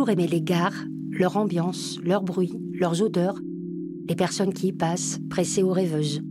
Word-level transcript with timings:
toujours 0.00 0.08
aimé 0.18 0.26
les 0.26 0.40
gares, 0.40 0.86
leur 1.10 1.36
ambiance, 1.36 2.00
leur 2.02 2.22
bruit, 2.22 2.58
leurs 2.72 3.02
odeurs, 3.02 3.38
les 4.08 4.14
personnes 4.14 4.54
qui 4.54 4.68
y 4.68 4.72
passent, 4.72 5.18
pressées 5.28 5.62
ou 5.62 5.72
rêveuses. 5.72 6.22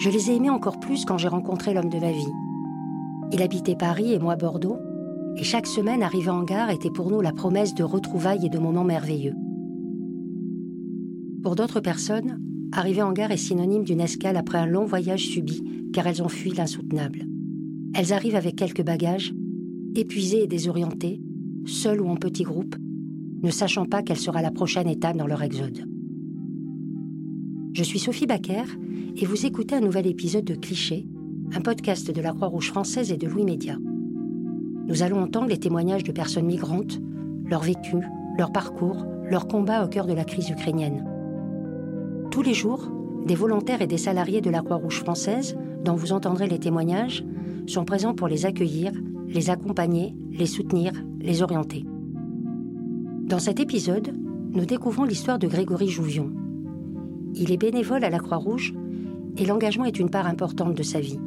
Je 0.00 0.08
les 0.08 0.30
ai 0.30 0.36
aimés 0.36 0.48
encore 0.48 0.80
plus 0.80 1.04
quand 1.04 1.18
j'ai 1.18 1.28
rencontré 1.28 1.74
l'homme 1.74 1.90
de 1.90 1.98
ma 1.98 2.10
vie. 2.10 2.32
Il 3.32 3.42
habitait 3.42 3.76
Paris 3.76 4.14
et 4.14 4.18
moi 4.18 4.36
Bordeaux, 4.36 4.78
et 5.36 5.44
chaque 5.44 5.66
semaine 5.66 6.02
arriver 6.02 6.30
en 6.30 6.42
gare 6.42 6.70
était 6.70 6.88
pour 6.88 7.10
nous 7.10 7.20
la 7.20 7.34
promesse 7.34 7.74
de 7.74 7.84
retrouvailles 7.84 8.46
et 8.46 8.48
de 8.48 8.58
moments 8.58 8.82
merveilleux. 8.82 9.34
Pour 11.42 11.56
d'autres 11.56 11.80
personnes, 11.80 12.40
arriver 12.72 13.02
en 13.02 13.12
gare 13.12 13.30
est 13.30 13.36
synonyme 13.36 13.84
d'une 13.84 14.00
escale 14.00 14.38
après 14.38 14.56
un 14.56 14.64
long 14.64 14.86
voyage 14.86 15.26
subi, 15.26 15.62
car 15.92 16.06
elles 16.06 16.22
ont 16.22 16.30
fui 16.30 16.52
l'insoutenable. 16.52 17.26
Elles 17.94 18.14
arrivent 18.14 18.36
avec 18.36 18.56
quelques 18.56 18.84
bagages, 18.84 19.34
épuisées 19.94 20.44
et 20.44 20.48
désorientées, 20.48 21.20
seules 21.64 22.00
ou 22.00 22.08
en 22.08 22.16
petits 22.16 22.44
groupes, 22.44 22.76
ne 23.42 23.50
sachant 23.50 23.86
pas 23.86 24.02
quelle 24.02 24.18
sera 24.18 24.42
la 24.42 24.50
prochaine 24.50 24.88
étape 24.88 25.16
dans 25.16 25.26
leur 25.26 25.42
exode. 25.42 25.84
Je 27.72 27.82
suis 27.82 27.98
Sophie 27.98 28.26
Baquer 28.26 28.64
et 29.16 29.26
vous 29.26 29.46
écoutez 29.46 29.76
un 29.76 29.80
nouvel 29.80 30.06
épisode 30.06 30.44
de 30.44 30.54
Cliché, 30.54 31.06
un 31.54 31.60
podcast 31.60 32.10
de 32.10 32.20
la 32.20 32.32
Croix-Rouge 32.32 32.68
française 32.68 33.12
et 33.12 33.16
de 33.16 33.26
Louis 33.26 33.44
Média. 33.44 33.76
Nous 34.86 35.02
allons 35.02 35.20
entendre 35.20 35.48
les 35.48 35.58
témoignages 35.58 36.04
de 36.04 36.12
personnes 36.12 36.46
migrantes, 36.46 37.00
leur 37.46 37.62
vécu, 37.62 37.96
leur 38.36 38.52
parcours, 38.52 39.06
leur 39.28 39.46
combat 39.46 39.84
au 39.84 39.88
cœur 39.88 40.06
de 40.06 40.12
la 40.12 40.24
crise 40.24 40.50
ukrainienne. 40.50 41.04
Tous 42.30 42.42
les 42.42 42.54
jours, 42.54 42.90
des 43.26 43.34
volontaires 43.34 43.82
et 43.82 43.86
des 43.86 43.98
salariés 43.98 44.40
de 44.40 44.50
la 44.50 44.62
Croix-Rouge 44.62 45.00
française, 45.00 45.56
dont 45.84 45.94
vous 45.94 46.12
entendrez 46.12 46.48
les 46.48 46.58
témoignages, 46.58 47.24
sont 47.66 47.84
présents 47.84 48.14
pour 48.14 48.28
les 48.28 48.46
accueillir, 48.46 48.92
les 49.28 49.50
accompagner, 49.50 50.14
les 50.30 50.46
soutenir, 50.46 50.92
les 51.20 51.42
orienter. 51.42 51.84
Dans 53.26 53.38
cet 53.38 53.60
épisode, 53.60 54.12
nous 54.52 54.64
découvrons 54.64 55.04
l'histoire 55.04 55.38
de 55.38 55.46
Grégory 55.46 55.88
Jouvion. 55.88 56.30
Il 57.34 57.52
est 57.52 57.56
bénévole 57.56 58.04
à 58.04 58.10
la 58.10 58.18
Croix-Rouge 58.18 58.74
et 59.36 59.46
l'engagement 59.46 59.84
est 59.84 59.98
une 59.98 60.10
part 60.10 60.26
importante 60.26 60.74
de 60.74 60.82
sa 60.82 61.00
vie. 61.00 61.20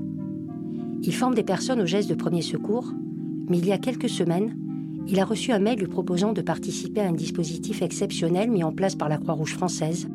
Il 1.01 1.13
forme 1.13 1.35
des 1.35 1.43
personnes 1.43 1.81
aux 1.81 1.85
gestes 1.85 2.09
de 2.09 2.15
premier 2.15 2.41
secours, 2.41 2.91
mais 3.49 3.57
il 3.57 3.65
y 3.65 3.71
a 3.71 3.77
quelques 3.77 4.09
semaines, 4.09 4.57
il 5.07 5.19
a 5.19 5.25
reçu 5.25 5.51
un 5.51 5.59
mail 5.59 5.79
lui 5.79 5.87
proposant 5.87 6.33
de 6.33 6.41
participer 6.41 7.01
à 7.01 7.07
un 7.07 7.13
dispositif 7.13 7.81
exceptionnel 7.81 8.49
mis 8.49 8.63
en 8.63 8.71
place 8.71 8.95
par 8.95 9.09
la 9.09 9.17
Croix-Rouge 9.17 9.53
française, 9.53 10.07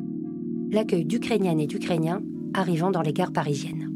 l'accueil 0.71 1.05
d'Ukrainiennes 1.05 1.59
et 1.59 1.67
d'Ukrainiens 1.67 2.21
arrivant 2.53 2.91
dans 2.91 3.01
les 3.01 3.13
gares 3.13 3.31
parisiennes 3.31 3.88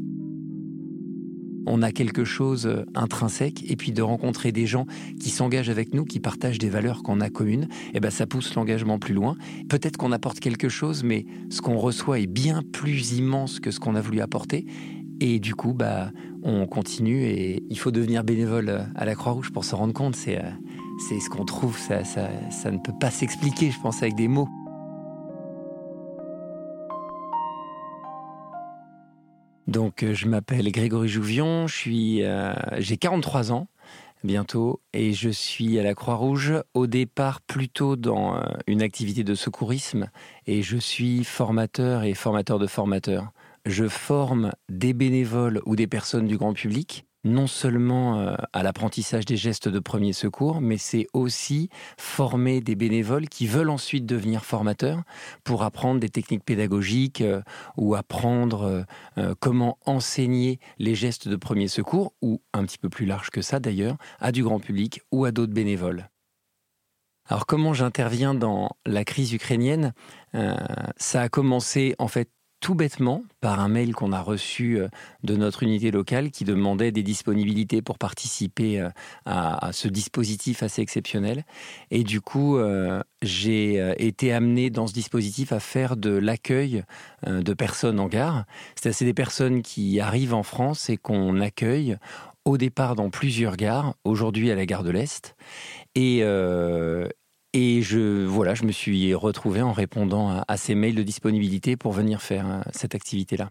on 1.66 1.82
a 1.82 1.92
quelque 1.92 2.24
chose 2.24 2.66
euh, 2.66 2.84
intrinsèque 2.94 3.64
et 3.70 3.76
puis 3.76 3.92
de 3.92 4.02
rencontrer 4.02 4.52
des 4.52 4.66
gens 4.66 4.86
qui 5.20 5.30
s'engagent 5.30 5.70
avec 5.70 5.94
nous, 5.94 6.04
qui 6.04 6.20
partagent 6.20 6.58
des 6.58 6.68
valeurs 6.68 7.02
qu'on 7.02 7.20
a 7.20 7.30
communes, 7.30 7.68
et 7.88 7.94
eh 7.94 8.00
ben 8.00 8.10
ça 8.10 8.26
pousse 8.26 8.54
l'engagement 8.54 8.98
plus 8.98 9.14
loin. 9.14 9.36
Peut-être 9.68 9.96
qu'on 9.96 10.12
apporte 10.12 10.40
quelque 10.40 10.68
chose, 10.68 11.04
mais 11.04 11.26
ce 11.50 11.60
qu'on 11.60 11.78
reçoit 11.78 12.20
est 12.20 12.26
bien 12.26 12.62
plus 12.62 13.12
immense 13.12 13.60
que 13.60 13.70
ce 13.70 13.80
qu'on 13.80 13.94
a 13.94 14.00
voulu 14.00 14.20
apporter. 14.20 14.66
Et 15.20 15.38
du 15.38 15.54
coup, 15.54 15.72
bah, 15.72 16.10
on 16.42 16.66
continue 16.66 17.22
et 17.24 17.62
il 17.70 17.78
faut 17.78 17.90
devenir 17.90 18.24
bénévole 18.24 18.68
euh, 18.68 18.82
à 18.94 19.04
la 19.04 19.14
Croix-Rouge 19.14 19.52
pour 19.52 19.64
se 19.64 19.74
rendre 19.74 19.94
compte. 19.94 20.16
C'est, 20.16 20.38
euh, 20.38 20.50
c'est 21.08 21.20
ce 21.20 21.30
qu'on 21.30 21.44
trouve, 21.44 21.78
ça, 21.78 22.04
ça, 22.04 22.28
ça 22.50 22.70
ne 22.70 22.78
peut 22.78 22.92
pas 23.00 23.10
s'expliquer, 23.10 23.70
je 23.70 23.80
pense, 23.80 24.02
avec 24.02 24.14
des 24.14 24.28
mots. 24.28 24.48
Donc, 29.74 30.04
euh, 30.04 30.14
je 30.14 30.28
m'appelle 30.28 30.70
Grégory 30.70 31.08
Jouvion, 31.08 31.66
euh, 31.88 32.54
j'ai 32.78 32.96
43 32.96 33.50
ans 33.50 33.66
bientôt 34.22 34.80
et 34.92 35.12
je 35.12 35.30
suis 35.30 35.80
à 35.80 35.82
la 35.82 35.96
Croix-Rouge 35.96 36.54
au 36.74 36.86
départ 36.86 37.40
plutôt 37.40 37.96
dans 37.96 38.36
euh, 38.36 38.44
une 38.68 38.82
activité 38.82 39.24
de 39.24 39.34
secourisme 39.34 40.10
et 40.46 40.62
je 40.62 40.76
suis 40.76 41.24
formateur 41.24 42.04
et 42.04 42.14
formateur 42.14 42.60
de 42.60 42.68
formateurs. 42.68 43.32
Je 43.66 43.88
forme 43.88 44.52
des 44.68 44.92
bénévoles 44.92 45.60
ou 45.66 45.74
des 45.74 45.88
personnes 45.88 46.28
du 46.28 46.38
grand 46.38 46.52
public 46.52 47.04
non 47.24 47.46
seulement 47.46 48.20
euh, 48.20 48.34
à 48.52 48.62
l'apprentissage 48.62 49.24
des 49.24 49.36
gestes 49.36 49.68
de 49.68 49.78
premier 49.78 50.12
secours, 50.12 50.60
mais 50.60 50.76
c'est 50.76 51.06
aussi 51.12 51.70
former 51.98 52.60
des 52.60 52.76
bénévoles 52.76 53.28
qui 53.28 53.46
veulent 53.46 53.70
ensuite 53.70 54.06
devenir 54.06 54.44
formateurs 54.44 55.02
pour 55.42 55.62
apprendre 55.62 56.00
des 56.00 56.10
techniques 56.10 56.44
pédagogiques 56.44 57.22
euh, 57.22 57.40
ou 57.76 57.94
apprendre 57.94 58.84
euh, 59.18 59.34
comment 59.40 59.78
enseigner 59.86 60.60
les 60.78 60.94
gestes 60.94 61.28
de 61.28 61.36
premier 61.36 61.68
secours, 61.68 62.12
ou 62.20 62.42
un 62.52 62.64
petit 62.64 62.78
peu 62.78 62.88
plus 62.88 63.06
large 63.06 63.30
que 63.30 63.42
ça 63.42 63.58
d'ailleurs, 63.58 63.96
à 64.20 64.32
du 64.32 64.42
grand 64.42 64.60
public 64.60 65.00
ou 65.10 65.24
à 65.24 65.32
d'autres 65.32 65.52
bénévoles. 65.52 66.08
Alors 67.28 67.46
comment 67.46 67.72
j'interviens 67.72 68.34
dans 68.34 68.76
la 68.84 69.04
crise 69.04 69.32
ukrainienne? 69.32 69.94
Ça 70.96 71.22
a 71.22 71.28
commencé 71.30 71.94
en 71.98 72.08
fait 72.08 72.28
tout 72.64 72.74
bêtement 72.74 73.22
par 73.42 73.60
un 73.60 73.68
mail 73.68 73.94
qu'on 73.94 74.12
a 74.12 74.22
reçu 74.22 74.80
euh, 74.80 74.88
de 75.22 75.36
notre 75.36 75.62
unité 75.64 75.90
locale 75.90 76.30
qui 76.30 76.44
demandait 76.44 76.92
des 76.92 77.02
disponibilités 77.02 77.82
pour 77.82 77.98
participer 77.98 78.80
euh, 78.80 78.88
à, 79.26 79.68
ce 79.72 79.86
dispositif 79.86 80.62
assez 80.62 80.80
exceptionnel. 80.80 81.44
Et 81.90 82.04
du 82.04 82.22
coup, 82.22 82.56
euh, 82.56 83.02
j'ai 83.20 83.94
été 83.98 84.32
amené 84.32 84.70
dans 84.70 84.86
ce 84.86 84.94
dispositif 84.94 85.52
à 85.52 85.60
faire 85.60 85.98
de 85.98 86.08
l'accueil 86.08 86.84
de 87.26 87.52
personnes 87.52 88.00
en 88.00 88.06
gare. 88.06 88.46
C'est-à-dire 88.76 89.08
des 89.08 89.14
personnes 89.14 89.60
qui 89.60 90.00
arrivent 90.00 90.32
en 90.32 90.42
France 90.42 90.88
et 90.88 90.96
qu'on 90.96 91.40
accueille 91.40 91.98
au 92.46 92.56
départ 92.56 92.94
dans 92.94 93.10
plusieurs 93.10 93.56
gares, 93.56 93.94
aujourd'hui 94.04 94.50
à 94.50 94.54
la 94.54 94.64
gare 94.64 94.84
de 94.84 94.90
l'Est. 94.90 95.36
Et, 95.94 96.22
et 97.54 97.82
je, 97.82 98.24
voilà, 98.26 98.54
je 98.54 98.64
me 98.64 98.72
suis 98.72 99.14
retrouvé 99.14 99.62
en 99.62 99.72
répondant 99.72 100.42
à, 100.46 100.56
ces 100.56 100.74
mails 100.74 100.96
de 100.96 101.04
disponibilité 101.04 101.76
pour 101.76 101.92
venir 101.92 102.20
faire 102.20 102.50
euh, 102.50 102.60
cette 102.72 102.96
activité-là. 102.96 103.48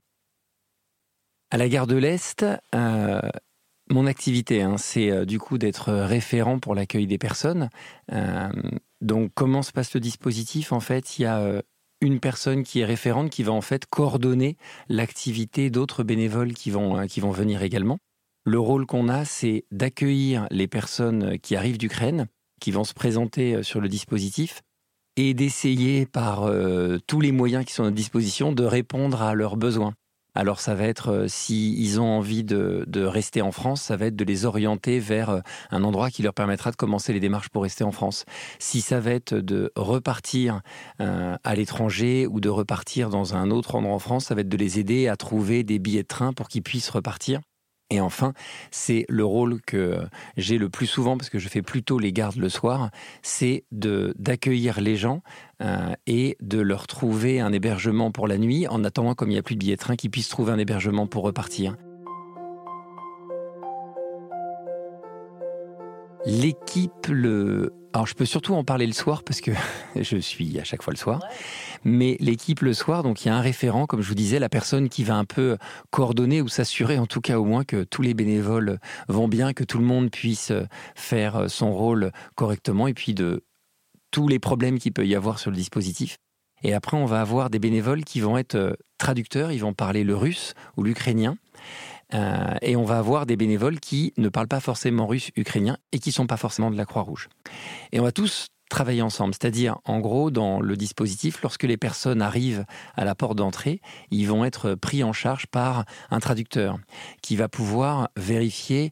À 1.51 1.57
la 1.57 1.69
gare 1.69 1.87
de 1.87 1.95
l'Est, 1.95 2.45
euh, 2.75 3.21
mon 3.89 4.05
activité, 4.05 4.61
hein, 4.61 4.77
c'est 4.77 5.09
euh, 5.09 5.23
du 5.23 5.39
coup 5.39 5.57
d'être 5.57 5.93
référent 5.93 6.59
pour 6.59 6.75
l'accueil 6.75 7.07
des 7.07 7.17
personnes. 7.17 7.69
donc, 8.99 9.31
comment 9.33 9.61
se 9.61 9.71
passe 9.71 9.93
le 9.93 10.01
dispositif? 10.01 10.73
En 10.73 10.81
fait, 10.81 11.17
il 11.17 11.21
y 11.21 11.25
a 11.25 11.61
une 12.01 12.19
personne 12.19 12.63
qui 12.63 12.81
est 12.81 12.85
référente 12.85 13.29
qui 13.29 13.43
va 13.43 13.53
en 13.53 13.61
fait 13.61 13.85
coordonner 13.85 14.57
l'activité 14.89 15.69
d'autres 15.69 16.03
bénévoles 16.03 16.53
qui 16.53 16.71
vont, 16.71 17.07
qui 17.07 17.21
vont 17.21 17.31
venir 17.31 17.63
également. 17.63 17.99
Le 18.43 18.59
rôle 18.59 18.85
qu'on 18.85 19.07
a, 19.07 19.23
c'est 19.23 19.63
d'accueillir 19.71 20.47
les 20.51 20.67
personnes 20.67 21.39
qui 21.39 21.55
arrivent 21.55 21.77
d'Ukraine 21.77 22.27
qui 22.63 22.71
vont 22.71 22.85
se 22.85 22.93
présenter 22.93 23.55
euh, 23.55 23.63
sur 23.63 23.81
le 23.81 23.89
dispositif 23.89 24.61
et 25.17 25.33
d'essayer 25.33 26.05
par 26.05 26.43
euh, 26.43 26.97
tous 27.07 27.19
les 27.19 27.33
moyens 27.33 27.65
qui 27.65 27.73
sont 27.73 27.83
à 27.83 27.87
notre 27.87 27.97
disposition 27.97 28.53
de 28.53 28.63
répondre 28.63 29.21
à 29.21 29.35
leurs 29.35 29.57
besoins. 29.57 29.93
Alors 30.33 30.61
ça 30.61 30.73
va 30.73 30.85
être, 30.85 31.09
euh, 31.09 31.27
s'ils 31.27 31.99
ont 31.99 32.07
envie 32.07 32.45
de, 32.45 32.85
rester 33.03 33.41
en 33.41 33.51
France, 33.51 33.81
ça 33.81 33.97
va 33.97 34.05
être 34.05 34.15
de 34.15 34.23
les 34.23 34.45
orienter 34.45 34.99
vers 34.99 35.41
un 35.71 35.83
endroit 35.83 36.09
qui 36.09 36.23
leur 36.23 36.33
permettra 36.33 36.71
de 36.71 36.77
commencer 36.77 37.11
les 37.11 37.19
démarches 37.19 37.49
pour 37.49 37.63
rester 37.63 37.83
en 37.83 37.91
France. 37.91 38.23
Si 38.59 38.79
ça 38.79 39.01
va 39.01 39.11
être 39.11 39.35
de 39.35 39.73
repartir 39.75 40.61
à 40.99 41.55
l'étranger 41.55 42.27
ou 42.27 42.39
de 42.39 42.49
repartir 42.49 43.09
dans 43.09 43.35
un 43.35 43.51
autre 43.51 43.75
endroit 43.75 43.93
en 43.93 43.99
France, 43.99 44.25
ça 44.25 44.35
va 44.35 44.41
être 44.41 44.49
de 44.49 44.57
les 44.57 44.79
aider 44.79 45.09
à 45.09 45.17
trouver 45.17 45.63
des 45.63 45.79
billets 45.79 46.03
de 46.03 46.07
train 46.07 46.31
pour 46.31 46.47
qu'ils 46.47 46.63
puissent 46.63 46.89
repartir. 46.89 47.41
Et 47.89 47.99
enfin, 47.99 48.33
c'est 48.71 49.05
le 49.07 49.23
rôle 49.23 49.61
que 49.61 49.99
j'ai 50.35 50.57
le 50.57 50.69
plus 50.69 50.87
souvent, 50.87 51.17
parce 51.17 51.29
que 51.29 51.39
je 51.39 51.47
fais 51.47 51.61
plutôt 51.61 51.99
les 51.99 52.11
gardes 52.11 52.37
le 52.37 52.49
soir, 52.49 52.89
c'est 53.21 53.65
d'accueillir 53.71 54.81
les 54.81 54.95
gens 54.95 55.21
euh, 55.61 55.93
et 56.07 56.37
de 56.41 56.59
leur 56.59 56.87
trouver 56.87 57.39
un 57.39 57.53
hébergement 57.53 58.11
pour 58.11 58.27
la 58.27 58.37
nuit, 58.37 58.67
en 58.67 58.83
attendant, 58.83 59.13
comme 59.13 59.29
il 59.29 59.33
n'y 59.33 59.39
a 59.39 59.43
plus 59.43 59.55
de 59.55 59.59
billets 59.59 59.75
de 59.75 59.81
train, 59.81 59.95
qu'ils 59.95 60.11
puissent 60.11 60.29
trouver 60.29 60.51
un 60.51 60.59
hébergement 60.59 61.07
pour 61.07 61.23
repartir. 61.23 61.75
L'équipe, 66.25 67.07
le... 67.09 67.73
Alors 67.91 68.07
je 68.07 68.15
peux 68.15 68.25
surtout 68.25 68.55
en 68.55 68.63
parler 68.63 68.87
le 68.87 68.93
soir 68.93 69.23
parce 69.23 69.41
que 69.41 69.51
je 69.95 70.17
suis 70.17 70.57
à 70.59 70.63
chaque 70.63 70.81
fois 70.81 70.93
le 70.93 70.97
soir. 70.97 71.19
Mais 71.83 72.17
l'équipe 72.19 72.61
le 72.61 72.73
soir, 72.73 73.03
donc 73.03 73.23
il 73.23 73.27
y 73.27 73.31
a 73.31 73.35
un 73.35 73.41
référent, 73.41 73.85
comme 73.85 74.01
je 74.01 74.07
vous 74.07 74.15
disais, 74.15 74.39
la 74.39 74.49
personne 74.49 74.89
qui 74.89 75.03
va 75.03 75.15
un 75.15 75.25
peu 75.25 75.57
coordonner 75.91 76.41
ou 76.41 76.47
s'assurer 76.47 76.97
en 76.97 77.05
tout 77.05 77.21
cas 77.21 77.37
au 77.39 77.45
moins 77.45 77.65
que 77.65 77.83
tous 77.83 78.01
les 78.01 78.13
bénévoles 78.13 78.79
vont 79.09 79.27
bien, 79.27 79.53
que 79.53 79.63
tout 79.63 79.77
le 79.77 79.85
monde 79.85 80.09
puisse 80.11 80.53
faire 80.95 81.49
son 81.49 81.73
rôle 81.73 82.11
correctement 82.35 82.87
et 82.87 82.93
puis 82.93 83.13
de 83.13 83.43
tous 84.11 84.27
les 84.27 84.39
problèmes 84.39 84.79
qu'il 84.79 84.93
peut 84.93 85.05
y 85.05 85.15
avoir 85.15 85.39
sur 85.39 85.51
le 85.51 85.57
dispositif. 85.57 86.17
Et 86.63 86.73
après, 86.73 86.95
on 86.95 87.05
va 87.05 87.19
avoir 87.19 87.49
des 87.49 87.59
bénévoles 87.59 88.05
qui 88.05 88.21
vont 88.21 88.37
être 88.37 88.77
traducteurs, 88.97 89.51
ils 89.51 89.59
vont 89.59 89.73
parler 89.73 90.05
le 90.05 90.15
russe 90.15 90.53
ou 90.77 90.83
l'ukrainien. 90.83 91.35
Euh, 92.13 92.55
et 92.61 92.75
on 92.75 92.83
va 92.83 92.97
avoir 92.97 93.25
des 93.25 93.35
bénévoles 93.35 93.79
qui 93.79 94.13
ne 94.17 94.29
parlent 94.29 94.47
pas 94.47 94.59
forcément 94.59 95.07
russe, 95.07 95.31
ukrainien 95.35 95.77
et 95.91 95.99
qui 95.99 96.11
sont 96.11 96.27
pas 96.27 96.37
forcément 96.37 96.71
de 96.71 96.77
la 96.77 96.85
Croix-Rouge. 96.85 97.29
Et 97.91 97.99
on 97.99 98.03
va 98.03 98.11
tous 98.11 98.47
travailler 98.73 99.03
ensemble. 99.03 99.33
C'est-à-dire, 99.33 99.77
en 99.85 99.99
gros, 99.99 100.31
dans 100.31 100.59
le 100.59 100.75
dispositif, 100.75 101.41
lorsque 101.43 101.63
les 101.63 101.77
personnes 101.77 102.21
arrivent 102.21 102.65
à 102.95 103.05
la 103.05 103.13
porte 103.13 103.37
d'entrée, 103.37 103.81
ils 104.09 104.27
vont 104.27 104.43
être 104.43 104.73
pris 104.73 105.03
en 105.03 105.13
charge 105.13 105.45
par 105.45 105.85
un 106.09 106.19
traducteur 106.19 106.79
qui 107.21 107.35
va 107.35 107.47
pouvoir 107.47 108.09
vérifier 108.17 108.91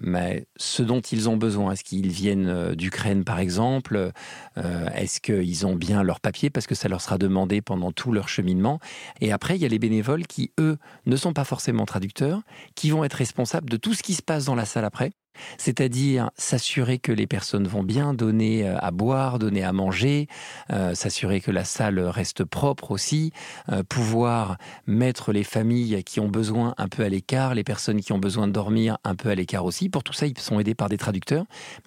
mais 0.00 0.46
ce 0.56 0.82
dont 0.82 1.00
ils 1.00 1.28
ont 1.28 1.36
besoin. 1.36 1.72
Est-ce 1.72 1.82
qu'ils 1.82 2.10
viennent 2.10 2.74
d'Ukraine, 2.74 3.24
par 3.24 3.38
exemple 3.38 4.12
Est-ce 4.56 5.20
qu'ils 5.20 5.66
ont 5.66 5.74
bien 5.74 6.02
leur 6.02 6.20
papier 6.20 6.50
parce 6.50 6.66
que 6.66 6.74
ça 6.74 6.88
leur 6.88 7.00
sera 7.00 7.18
demandé 7.18 7.62
pendant 7.62 7.90
tout 7.90 8.12
leur 8.12 8.28
cheminement? 8.28 8.80
Et 9.20 9.32
après, 9.32 9.56
il 9.56 9.62
y 9.62 9.64
a 9.64 9.68
les 9.68 9.78
bénévoles 9.78 10.26
qui, 10.26 10.52
eux, 10.60 10.76
ne 11.06 11.16
sont 11.16 11.32
pas 11.32 11.44
forcément 11.44 11.86
traducteurs, 11.86 12.42
qui 12.74 12.90
vont 12.90 13.04
être 13.04 13.14
responsables 13.14 13.70
de 13.70 13.76
tout 13.76 13.94
ce 13.94 14.02
qui 14.02 14.14
se 14.14 14.22
passe 14.22 14.44
dans 14.44 14.54
la 14.54 14.66
salle 14.66 14.84
après. 14.84 15.12
C'est-à-dire 15.58 16.30
s'assurer 16.36 16.98
que 16.98 17.12
les 17.12 17.26
personnes 17.26 17.66
vont 17.66 17.82
bien 17.82 18.14
donner 18.14 18.66
euh, 18.66 18.76
à 18.78 18.90
boire, 18.90 19.38
donner 19.38 19.62
à 19.62 19.72
manger, 19.72 20.28
euh, 20.72 20.94
s'assurer 20.94 21.40
que 21.40 21.50
la 21.50 21.64
salle 21.64 21.98
reste 22.00 22.44
propre 22.44 22.90
aussi, 22.90 23.32
euh, 23.70 23.82
pouvoir 23.82 24.56
mettre 24.86 25.32
les 25.32 25.44
familles 25.44 26.02
qui 26.04 26.20
ont 26.20 26.28
besoin 26.28 26.74
un 26.78 26.88
peu 26.88 27.04
à 27.04 27.08
l'écart, 27.08 27.54
les 27.54 27.64
personnes 27.64 28.00
qui 28.00 28.12
ont 28.12 28.18
besoin 28.18 28.46
de 28.46 28.52
dormir 28.52 28.98
un 29.04 29.14
peu 29.14 29.28
à 29.28 29.34
l'écart 29.34 29.64
aussi. 29.64 29.88
Pour 29.88 30.02
tout 30.02 30.12
ça, 30.12 30.26
ils 30.26 30.38
sont 30.38 30.58
aidés 30.60 30.74
par 30.74 30.88
des 30.88 30.98
traducteurs. 30.98 31.44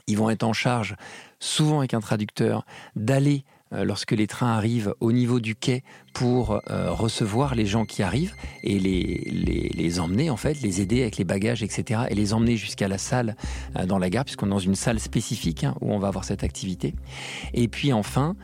Ils 0.07 0.17
vont 0.17 0.29
être 0.29 0.43
en 0.43 0.53
charge, 0.53 0.95
souvent 1.39 1.79
avec 1.79 1.93
un 1.93 1.99
traducteur, 1.99 2.65
d'aller 2.95 3.43
lorsque 3.71 4.11
les 4.11 4.27
trains 4.27 4.53
arrivent 4.53 4.93
au 4.99 5.11
niveau 5.11 5.39
du 5.39 5.55
quai 5.55 5.83
pour 6.13 6.61
euh, 6.69 6.91
recevoir 6.91 7.53
les 7.55 7.65
gens 7.65 7.85
qui 7.85 8.01
arrivent 8.01 8.33
et 8.63 8.79
les, 8.79 9.71
les, 9.75 9.99
emmener 9.99 10.29
en 10.29 10.37
fait, 10.37 10.61
les 10.61 10.81
aider 10.81 11.01
avec 11.01 11.17
les 11.17 11.23
bagages, 11.23 11.63
etc. 11.63 12.01
et 12.09 12.15
les 12.15 12.33
emmener 12.33 12.57
jusqu'à 12.57 12.87
la 12.87 12.97
salle 12.97 13.35
euh, 13.75 13.85
dans 13.85 13.99
la 13.99 14.09
gare 14.09 14.25
puisqu'on 14.25 14.47
est 14.47 14.51
dans 14.51 14.59
une 14.59 14.75
salle 14.75 14.99
spécifique 14.99 15.63
hein, 15.63 15.75
où 15.81 15.91
on 15.93 15.99
va 15.99 16.07
avoir 16.07 16.23
cette 16.23 16.43
activité. 16.43 16.95
Et 17.53 17.67
puis 17.67 17.93
enfin, 17.93 18.35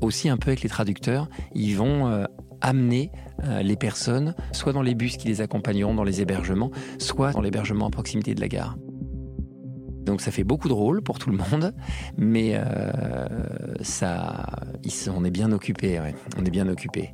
aussi 0.00 0.28
un 0.28 0.36
peu 0.36 0.50
avec 0.50 0.62
les 0.62 0.68
traducteurs, 0.68 1.28
ils 1.54 1.76
vont 1.76 2.26
amener 2.60 3.10
les 3.62 3.76
personnes 3.76 4.34
soit 4.52 4.72
dans 4.72 4.82
les 4.82 4.94
bus 4.94 5.16
qui 5.16 5.28
les 5.28 5.40
accompagneront 5.40 5.94
dans 5.94 6.04
les 6.04 6.20
hébergements, 6.20 6.70
soit 6.98 7.32
dans 7.32 7.40
l'hébergement 7.40 7.86
à 7.86 7.90
proximité 7.90 8.34
de 8.34 8.40
la 8.40 8.48
gare. 8.48 8.76
Donc 10.02 10.20
ça 10.20 10.30
fait 10.30 10.44
beaucoup 10.44 10.68
de 10.68 10.72
rôles 10.72 11.02
pour 11.02 11.18
tout 11.18 11.30
le 11.30 11.36
monde, 11.36 11.72
mais 12.16 12.52
euh, 12.54 13.28
ça, 13.80 14.46
on 15.14 15.24
est 15.24 15.30
bien 15.30 15.52
occupé, 15.52 16.00
on 16.38 16.44
est 16.44 16.50
bien 16.50 16.68
occupé. 16.68 17.12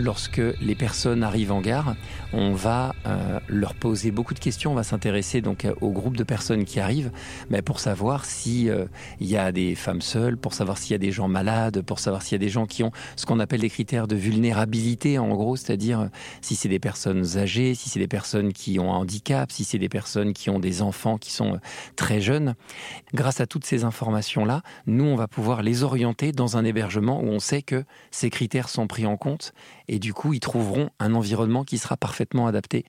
Lorsque 0.00 0.40
les 0.60 0.74
personnes 0.74 1.22
arrivent 1.22 1.52
en 1.52 1.60
gare, 1.60 1.94
on 2.32 2.52
va 2.52 2.94
euh, 3.06 3.38
leur 3.48 3.74
poser 3.74 4.10
beaucoup 4.10 4.34
de 4.34 4.38
questions. 4.38 4.72
On 4.72 4.74
va 4.74 4.82
s'intéresser 4.82 5.40
donc 5.40 5.66
au 5.80 5.90
groupe 5.90 6.16
de 6.16 6.24
personnes 6.24 6.64
qui 6.64 6.80
arrivent, 6.80 7.10
mais 7.50 7.62
pour 7.62 7.80
savoir 7.80 8.24
si 8.24 8.68
euh, 8.68 8.86
il 9.20 9.28
y 9.28 9.36
a 9.36 9.52
des 9.52 9.74
femmes 9.74 10.00
seules, 10.00 10.36
pour 10.36 10.54
savoir 10.54 10.78
s'il 10.78 10.92
y 10.92 10.94
a 10.94 10.98
des 10.98 11.12
gens 11.12 11.28
malades, 11.28 11.82
pour 11.82 11.98
savoir 11.98 12.22
s'il 12.22 12.32
y 12.32 12.40
a 12.42 12.44
des 12.44 12.48
gens 12.48 12.66
qui 12.66 12.82
ont 12.82 12.92
ce 13.16 13.26
qu'on 13.26 13.40
appelle 13.40 13.60
des 13.60 13.70
critères 13.70 14.08
de 14.08 14.16
vulnérabilité, 14.16 15.18
en 15.18 15.28
gros, 15.28 15.56
c'est-à-dire 15.56 16.00
euh, 16.00 16.06
si 16.40 16.56
c'est 16.56 16.68
des 16.68 16.78
personnes 16.78 17.36
âgées, 17.36 17.74
si 17.74 17.90
c'est 17.90 18.00
des 18.00 18.08
personnes 18.08 18.52
qui 18.52 18.78
ont 18.80 18.92
un 18.92 18.96
handicap, 18.96 19.52
si 19.52 19.64
c'est 19.64 19.78
des 19.78 19.88
personnes 19.88 20.32
qui 20.32 20.50
ont 20.50 20.58
des 20.58 20.82
enfants 20.82 21.18
qui 21.18 21.32
sont 21.32 21.58
très 21.96 22.20
jeunes. 22.20 22.54
Grâce 23.12 23.40
à 23.40 23.46
toutes 23.46 23.64
ces 23.64 23.84
informations-là, 23.84 24.62
nous, 24.86 25.04
on 25.04 25.16
va 25.16 25.28
pouvoir 25.28 25.62
les 25.62 25.82
orienter 25.82 26.32
dans 26.32 26.56
un 26.56 26.64
hébergement 26.64 27.20
où 27.20 27.26
on 27.26 27.40
sait 27.40 27.62
que 27.62 27.84
ces 28.10 28.30
critères 28.30 28.68
sont 28.68 28.86
pris 28.86 29.06
en 29.06 29.16
compte 29.16 29.52
et 29.90 29.98
du 29.98 30.14
coup, 30.14 30.32
ils 30.32 30.40
trouveront 30.40 30.88
un 31.00 31.14
environnement 31.14 31.64
qui 31.64 31.76
sera 31.76 31.96
parfaitement 31.96 32.46
adapté. 32.46 32.84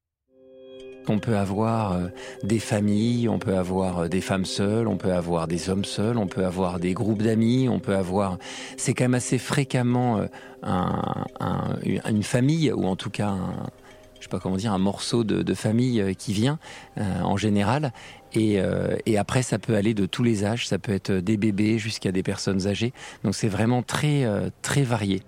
On 1.08 1.18
peut 1.18 1.36
avoir 1.36 1.94
euh, 1.94 2.08
des 2.44 2.60
familles, 2.60 3.28
on 3.28 3.40
peut 3.40 3.58
avoir 3.58 4.04
euh, 4.04 4.08
des 4.08 4.22
femmes 4.22 4.46
seules, 4.46 4.88
on 4.88 4.98
peut 4.98 5.12
avoir 5.12 5.48
des 5.48 5.72
hommes 5.72 5.84
seuls, 5.84 6.20
on 6.20 6.28
peut 6.28 6.46
avoir 6.46 6.80
des 6.80 6.94
groupes 6.94 7.24
d'amis, 7.24 7.68
on 7.70 7.80
peut 7.80 7.96
avoir... 7.96 8.38
C'est 8.78 8.94
quand 8.94 9.06
même 9.06 9.16
assez 9.16 9.40
fréquemment 9.40 10.22
euh, 10.64 10.86
une 12.08 12.22
famille, 12.22 12.72
ou 12.72 12.86
en 12.86 12.96
tout 12.96 13.10
cas 13.10 13.30
un, 13.30 13.66
je 14.20 14.26
sais 14.26 14.30
pas 14.30 14.40
comment 14.40 14.58
dire, 14.58 14.72
un 14.72 14.78
morceau 14.78 15.24
de, 15.24 15.54
famille 15.56 16.16
qui 16.20 16.34
vient 16.34 16.60
en 16.98 17.36
général. 17.36 17.94
Et, 18.34 18.60
et, 19.08 19.18
après, 19.18 19.42
ça 19.42 19.58
peut 19.58 19.76
aller 19.76 19.96
de 19.96 20.06
tous 20.06 20.22
les 20.22 20.46
âges, 20.46 20.68
ça 20.68 20.78
peut 20.78 20.94
être 20.94 21.12
des 21.12 21.38
bébés 21.38 21.80
jusqu'à 21.80 22.12
des 22.12 22.22
personnes 22.22 22.68
âgées. 22.68 22.94
Donc 23.24 23.34
c'est 23.34 23.50
vraiment 23.50 23.82
très 23.82 24.28
très 24.62 24.84
varié. 24.84 25.24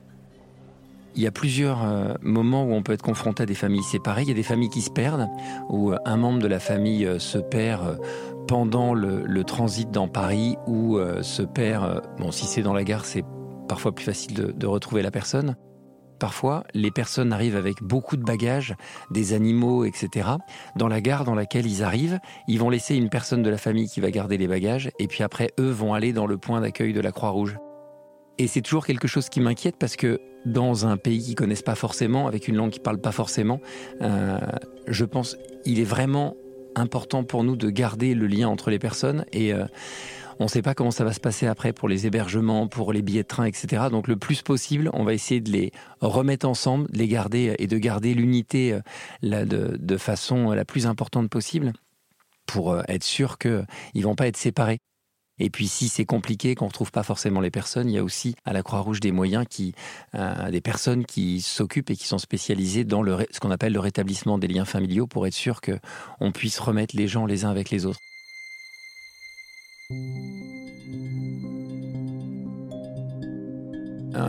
Il 1.15 1.21
y 1.21 1.27
a 1.27 1.31
plusieurs 1.31 1.83
euh, 1.83 2.13
moments 2.21 2.63
où 2.63 2.74
on 2.74 2.81
peut 2.81 2.94
être 2.94 3.04
confronté 3.04 3.44
à 3.44 3.45
des 3.45 3.54
familles 3.54 3.83
séparées. 3.83 4.24
Il 4.24 4.30
y 4.30 4.31
a 4.31 4.36
des 4.36 4.44
familles 4.44 4.69
qui 4.69 4.81
se 4.81 4.89
perdent, 4.89 5.30
où 5.69 5.92
euh, 5.92 5.98
un 6.06 6.18
membre 6.18 6.39
de 6.39 6.48
la 6.48 6.60
famille 6.60 7.06
euh, 7.06 7.19
se 7.19 7.38
perd 7.38 8.00
pendant 8.48 8.94
le, 8.95 9.44
transit 9.44 9.92
dans 9.92 10.07
Paris, 10.07 10.57
ou 10.68 10.98
se 11.21 11.42
perd, 11.44 12.01
bon, 12.19 12.31
si 12.31 12.45
c'est 12.45 12.62
dans 12.62 12.74
la 12.74 12.83
gare, 12.83 13.06
c'est 13.06 13.24
parfois 13.68 13.94
plus 13.94 14.04
facile 14.04 14.33
de, 14.33 14.51
de 14.51 14.68
retrouver 14.68 15.01
la 15.01 15.12
personne. 15.12 15.56
Parfois, 16.19 16.63
les 16.74 16.92
personnes 16.92 17.31
arrivent 17.31 17.56
avec 17.56 17.81
beaucoup 17.81 18.18
de 18.18 18.24
bagages, 18.24 18.75
des 19.12 19.33
animaux, 19.33 19.86
etc. 19.86 20.30
Dans 20.75 20.88
la 20.88 21.00
gare 21.00 21.24
dans 21.24 21.36
laquelle 21.36 21.66
ils 21.66 21.83
arrivent, 21.83 22.19
ils 22.48 22.59
vont 22.59 22.69
laisser 22.69 22.95
une 22.95 23.09
personne 23.09 23.44
de 23.44 23.50
la 23.50 23.57
famille 23.57 23.88
qui 23.88 24.01
va 24.01 24.12
garder 24.12 24.38
les 24.38 24.48
bagages, 24.48 24.89
et 25.00 25.07
puis 25.07 25.24
après, 25.24 25.51
eux 25.59 25.71
vont 25.71 25.94
aller 25.94 26.12
dans 26.12 26.27
le 26.27 26.38
point 26.38 26.59
d'accueil 26.59 26.92
de 26.94 27.01
la 27.01 27.12
Croix-Rouge. 27.12 27.57
Et 28.39 28.47
c'est 28.47 28.62
toujours 28.62 28.85
quelque 28.85 29.07
chose 29.07 29.30
qui 29.30 29.41
m'inquiète 29.41 29.75
parce 29.77 29.95
que 29.95 30.19
dans 30.45 30.85
un 30.85 30.97
pays 30.97 31.24
qu'ils 31.24 31.35
connaissent 31.35 31.62
pas 31.62 31.75
forcément, 31.75 32.27
avec 32.27 32.47
une 32.47 32.56
langue 32.56 32.71
qu'ils 32.71 32.81
parlent 32.81 33.01
pas 33.01 33.12
forcément, 33.12 33.62
euh, 34.01 34.39
je 34.88 35.06
pense 35.06 35.38
il 35.65 35.80
est 35.80 35.85
vraiment 35.85 36.35
important 36.75 37.24
pour 37.24 37.44
nous 37.44 37.56
de 37.56 37.69
garder 37.69 38.15
le 38.15 38.25
lien 38.25 38.47
entre 38.47 38.71
les 38.71 38.80
personnes 38.80 39.25
et 39.31 39.53
euh, 39.53 39.65
on 40.39 40.45
ne 40.45 40.50
sait 40.50 40.63
pas 40.63 40.74
comment 40.74 40.89
ça 40.89 41.03
va 41.03 41.13
se 41.13 41.19
passer 41.19 41.45
après 41.45 41.74
pour 41.74 41.88
les 41.88 42.07
hébergements, 42.07 42.68
pour 42.68 42.91
les 42.91 43.03
billets 43.03 43.21
de 43.21 43.27
train, 43.27 43.45
etc. 43.45 43.83
Donc 43.91 44.07
le 44.07 44.15
plus 44.15 44.41
possible, 44.41 44.89
on 44.94 45.03
va 45.03 45.13
essayer 45.13 45.39
de 45.39 45.51
les 45.51 45.71
remettre 46.01 46.47
ensemble, 46.47 46.89
de 46.91 46.97
les 46.97 47.07
garder 47.07 47.56
et 47.59 47.68
de 47.68 47.77
garder 47.77 48.15
l'unité 48.15 48.74
euh, 49.21 49.45
de, 49.45 49.77
de 49.77 49.97
façon 49.97 50.51
la 50.51 50.65
plus 50.65 50.88
importante 50.88 51.30
possible 51.30 51.71
pour 52.47 52.77
être 52.89 53.03
sûr 53.03 53.38
qu'ils 53.38 53.65
ne 53.95 54.01
vont 54.01 54.15
pas 54.15 54.27
être 54.27 54.38
séparés. 54.38 54.80
Et 55.44 55.50
puis 55.50 55.68
si 55.68 55.90
c'est 55.90 56.06
compliqué, 56.06 56.56
qu'on 56.56 56.66
ne 56.66 56.69
retrouve 56.69 56.92
pas 56.92 57.04
forcément 57.04 57.42
les 57.42 57.52
personnes, 57.52 57.90
il 57.90 57.95
y 57.95 57.97
a 57.97 58.04
aussi 58.04 58.33
à 58.45 58.54
la 58.54 58.64
Croix-Rouge 58.64 59.02
des 59.02 59.12
moyens 59.12 59.45
qui, 59.50 59.76
euh, 60.16 60.50
des 60.50 60.62
personnes 60.62 61.06
qui 61.06 61.42
s'occupent 61.42 61.90
et 61.90 61.97
qui 61.97 62.07
sont 62.07 62.18
spécialisées 62.18 62.85
dans 62.85 63.04
ce 63.04 63.42
qu'on 63.42 63.52
appelle 63.52 63.73
le 63.73 63.81
rétablissement 63.81 64.38
des 64.38 64.47
liens 64.47 64.64
familiaux 64.64 65.06
pour 65.06 65.28
être 65.28 65.33
sûr 65.33 65.59
qu'on 65.59 66.31
puisse 66.31 66.59
remettre 66.59 66.95
les 66.95 67.09
gens 67.09 67.26
les 67.26 67.44
uns 67.44 67.50
avec 67.50 67.71
les 67.71 67.85
autres. 67.85 68.00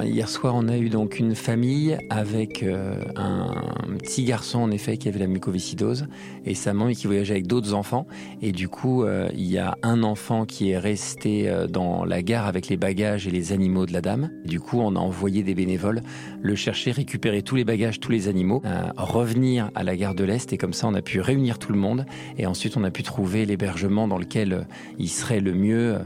Hier 0.05 0.29
soir, 0.29 0.55
on 0.57 0.69
a 0.69 0.77
eu 0.77 0.89
donc 0.89 1.19
une 1.19 1.35
famille 1.35 1.99
avec 2.11 2.63
euh, 2.63 3.03
un 3.17 3.53
petit 3.99 4.25
garçon, 4.25 4.61
en 4.61 4.71
effet, 4.71 4.97
qui 4.97 5.09
avait 5.09 5.19
la 5.19 5.27
mucoviscidose 5.27 6.07
et 6.45 6.55
sa 6.55 6.73
maman 6.73 6.93
qui 6.93 7.07
voyageait 7.07 7.35
avec 7.35 7.47
d'autres 7.47 7.75
enfants. 7.75 8.07
Et 8.43 8.53
du 8.53 8.69
coup, 8.69 9.05
euh, 9.05 9.29
il 9.35 9.45
y 9.45 9.59
a 9.59 9.77
un 9.83 10.03
enfant 10.03 10.45
qui 10.45 10.71
est 10.71 10.79
resté 10.79 11.49
euh, 11.49 11.67
dans 11.67 12.05
la 12.05 12.23
gare 12.23 12.47
avec 12.47 12.69
les 12.69 12.77
bagages 12.77 13.27
et 13.27 13.31
les 13.31 13.53
animaux 13.53 13.87
de 13.87 13.93
la 13.93 14.01
dame. 14.01 14.31
Du 14.45 14.61
coup, 14.61 14.81
on 14.81 14.97
a 14.97 14.99
envoyé 14.99 15.43
des 15.43 15.55
bénévoles 15.55 16.03
le 16.45 16.55
chercher, 16.55 16.93
récupérer 16.93 17.43
tous 17.43 17.57
les 17.57 17.65
bagages, 17.65 18.01
tous 18.01 18.13
les 18.13 18.29
animaux, 18.29 18.63
revenir 18.97 19.71
à 19.75 19.83
la 19.83 19.97
gare 19.97 20.15
de 20.15 20.25
l'Est. 20.25 20.53
Et 20.53 20.59
comme 20.59 20.75
ça, 20.75 20.87
on 20.87 20.95
a 20.95 21.01
pu 21.01 21.21
réunir 21.21 21.59
tout 21.59 21.73
le 21.73 21.79
monde. 21.79 22.05
Et 22.37 22.47
ensuite, 22.47 22.77
on 22.77 22.85
a 22.85 22.91
pu 22.91 23.03
trouver 23.03 23.47
l'hébergement 23.47 24.07
dans 24.07 24.19
lequel 24.19 24.67
il 24.99 25.09
serait 25.09 25.41
le 25.41 25.55
mieux 25.55 25.99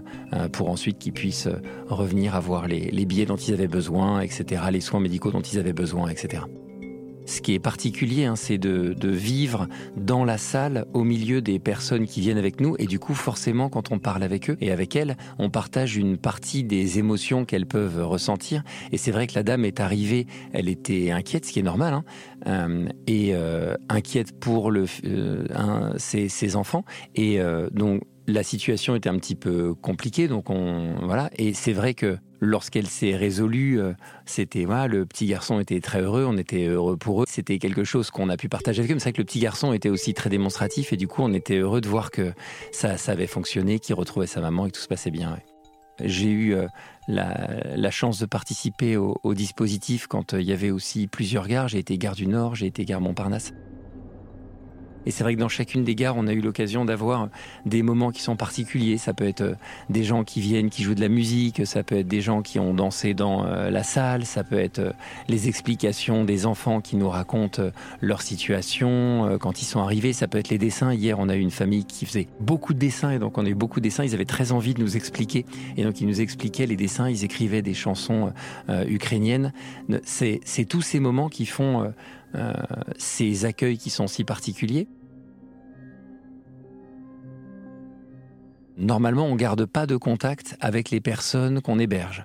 pour 0.52 0.70
ensuite 0.70 0.98
qu'ils 0.98 1.12
puissent 1.12 1.48
revenir 1.88 2.36
avoir 2.36 2.68
les, 2.68 2.90
les 2.92 3.04
billets 3.04 3.26
dont 3.26 3.36
ils 3.36 3.52
avaient 3.52 3.66
besoin, 3.66 4.20
etc., 4.20 4.62
les 4.70 4.80
soins 4.80 5.00
médicaux 5.00 5.32
dont 5.32 5.42
ils 5.42 5.58
avaient 5.58 5.72
besoin, 5.72 6.08
etc. 6.08 6.42
Ce 7.28 7.42
qui 7.42 7.52
est 7.52 7.58
particulier, 7.58 8.24
hein, 8.24 8.36
c'est 8.36 8.56
de, 8.56 8.96
vivre 9.10 9.68
dans 9.98 10.24
la 10.24 10.38
salle 10.38 10.86
au 10.94 11.04
milieu 11.04 11.42
des 11.42 11.58
personnes 11.58 12.06
qui 12.06 12.22
viennent 12.22 12.38
avec 12.38 12.58
nous. 12.58 12.74
Et 12.78 12.86
du 12.86 12.98
coup, 12.98 13.12
forcément, 13.12 13.68
quand 13.68 13.92
on 13.92 13.98
parle 13.98 14.22
avec 14.22 14.48
eux 14.48 14.56
et 14.62 14.72
avec 14.72 14.96
elles, 14.96 15.14
on 15.38 15.50
partage 15.50 15.96
une 15.98 16.16
partie 16.16 16.64
des 16.64 16.98
émotions 16.98 17.44
qu'elles 17.44 17.66
peuvent 17.66 18.02
ressentir. 18.02 18.62
Et 18.92 18.96
c'est 18.96 19.10
vrai 19.10 19.26
que 19.26 19.34
la 19.34 19.42
dame 19.42 19.66
est 19.66 19.78
arrivée, 19.78 20.26
elle 20.54 20.70
était 20.70 21.10
inquiète, 21.10 21.44
ce 21.44 21.52
qui 21.52 21.58
est 21.58 21.62
normal, 21.62 21.92
hein, 21.92 22.04
euh, 22.46 22.88
et 23.06 23.34
euh, 23.34 23.74
inquiète 23.90 24.32
pour 24.40 24.72
euh, 24.72 25.94
ses, 25.98 26.56
enfants. 26.56 26.86
Et 27.14 27.40
donc, 27.72 28.00
la 28.28 28.42
situation 28.42 28.94
était 28.94 29.08
un 29.08 29.16
petit 29.18 29.34
peu 29.34 29.74
compliquée, 29.74 30.28
donc 30.28 30.50
on 30.50 30.96
voilà. 31.02 31.30
Et 31.36 31.54
c'est 31.54 31.72
vrai 31.72 31.94
que 31.94 32.18
lorsqu'elle 32.40 32.86
s'est 32.86 33.16
résolue, 33.16 33.80
euh, 33.80 33.94
c'était 34.26 34.66
voilà, 34.66 34.86
le 34.86 35.06
petit 35.06 35.26
garçon 35.26 35.58
était 35.60 35.80
très 35.80 36.02
heureux, 36.02 36.26
on 36.28 36.36
était 36.36 36.66
heureux 36.66 36.98
pour 36.98 37.22
eux. 37.22 37.24
C'était 37.26 37.58
quelque 37.58 37.84
chose 37.84 38.10
qu'on 38.10 38.28
a 38.28 38.36
pu 38.36 38.50
partager 38.50 38.80
avec 38.80 38.92
eux. 38.92 38.98
C'est 38.98 39.04
vrai 39.04 39.12
que 39.14 39.22
le 39.22 39.24
petit 39.24 39.40
garçon 39.40 39.72
était 39.72 39.88
aussi 39.88 40.12
très 40.12 40.28
démonstratif 40.28 40.92
et 40.92 40.98
du 40.98 41.08
coup 41.08 41.22
on 41.22 41.32
était 41.32 41.56
heureux 41.56 41.80
de 41.80 41.88
voir 41.88 42.10
que 42.10 42.34
ça, 42.70 42.96
avait 43.06 43.26
fonctionné, 43.26 43.78
qu'il 43.78 43.94
retrouvait 43.94 44.26
sa 44.26 44.42
maman 44.42 44.66
et 44.66 44.70
que 44.70 44.76
tout 44.76 44.82
se 44.82 44.88
passait 44.88 45.10
bien. 45.10 45.38
J'ai 46.04 46.30
eu 46.30 46.54
la, 47.08 47.90
chance 47.90 48.20
de 48.20 48.26
participer 48.26 48.96
au, 48.96 49.16
au 49.24 49.34
dispositif 49.34 50.06
quand 50.06 50.34
il 50.34 50.42
y 50.42 50.52
avait 50.52 50.70
aussi 50.70 51.08
plusieurs 51.08 51.48
gares. 51.48 51.68
J'ai 51.68 51.78
été 51.78 51.96
gare 51.96 52.14
du 52.14 52.26
Nord, 52.26 52.54
j'ai 52.54 52.66
été 52.66 52.84
gare 52.84 53.00
Montparnasse. 53.00 53.52
Et 55.08 55.10
c'est 55.10 55.24
vrai 55.24 55.34
que 55.34 55.40
dans 55.40 55.48
chacune 55.48 55.84
des 55.84 55.94
gares, 55.94 56.18
on 56.18 56.26
a 56.26 56.34
eu 56.34 56.42
l'occasion 56.42 56.84
d'avoir 56.84 57.30
des 57.64 57.82
moments 57.82 58.10
qui 58.10 58.20
sont 58.20 58.36
particuliers. 58.36 58.98
Ça 58.98 59.14
peut 59.14 59.26
être 59.26 59.40
euh, 59.40 59.54
des 59.88 60.04
gens 60.04 60.22
qui 60.22 60.42
viennent, 60.42 60.68
qui 60.68 60.82
jouent 60.82 60.94
de 60.94 61.00
la 61.00 61.08
musique, 61.08 61.66
ça 61.66 61.82
peut 61.82 61.96
être 61.96 62.08
des 62.08 62.20
gens 62.20 62.42
qui 62.42 62.58
ont 62.58 62.74
dansé 62.74 63.14
dans 63.14 63.46
euh, 63.46 63.70
la 63.70 63.82
salle, 63.84 64.26
ça 64.26 64.44
peut 64.44 64.58
être 64.58 64.80
euh, 64.80 64.92
les 65.26 65.48
explications 65.48 66.24
des 66.24 66.44
enfants 66.44 66.82
qui 66.82 66.96
nous 66.96 67.08
racontent 67.08 67.62
leur 68.02 68.20
situation 68.20 69.38
quand 69.40 69.62
ils 69.62 69.64
sont 69.64 69.80
arrivés, 69.80 70.12
ça 70.12 70.28
peut 70.28 70.36
être 70.36 70.50
les 70.50 70.58
dessins. 70.58 70.92
Hier, 70.92 71.18
on 71.18 71.30
a 71.30 71.36
eu 71.36 71.40
une 71.40 71.50
famille 71.50 71.86
qui 71.86 72.04
faisait 72.04 72.28
beaucoup 72.40 72.74
de 72.74 72.78
dessins 72.78 73.10
et 73.10 73.18
donc 73.18 73.38
on 73.38 73.46
a 73.46 73.48
eu 73.48 73.54
beaucoup 73.54 73.80
de 73.80 73.84
dessins. 73.84 74.04
Ils 74.04 74.12
avaient 74.12 74.26
très 74.26 74.52
envie 74.52 74.74
de 74.74 74.82
nous 74.82 74.94
expliquer 74.94 75.46
et 75.78 75.84
donc 75.84 76.02
ils 76.02 76.06
nous 76.06 76.20
expliquaient 76.20 76.66
les 76.66 76.76
dessins, 76.76 77.08
ils 77.08 77.24
écrivaient 77.24 77.62
des 77.62 77.72
chansons 77.72 78.30
ukrainiennes. 78.68 79.54
C'est 80.04 80.68
tous 80.68 80.82
ces 80.82 81.00
moments 81.00 81.30
qui 81.30 81.46
font 81.46 81.92
ces 82.98 83.44
accueils 83.46 83.78
qui 83.78 83.88
sont 83.90 84.06
si 84.06 84.24
particuliers. 84.24 84.86
Normalement, 88.78 89.26
on 89.26 89.32
ne 89.32 89.36
garde 89.36 89.66
pas 89.66 89.86
de 89.86 89.96
contact 89.96 90.56
avec 90.60 90.90
les 90.90 91.00
personnes 91.00 91.60
qu'on 91.60 91.80
héberge. 91.80 92.24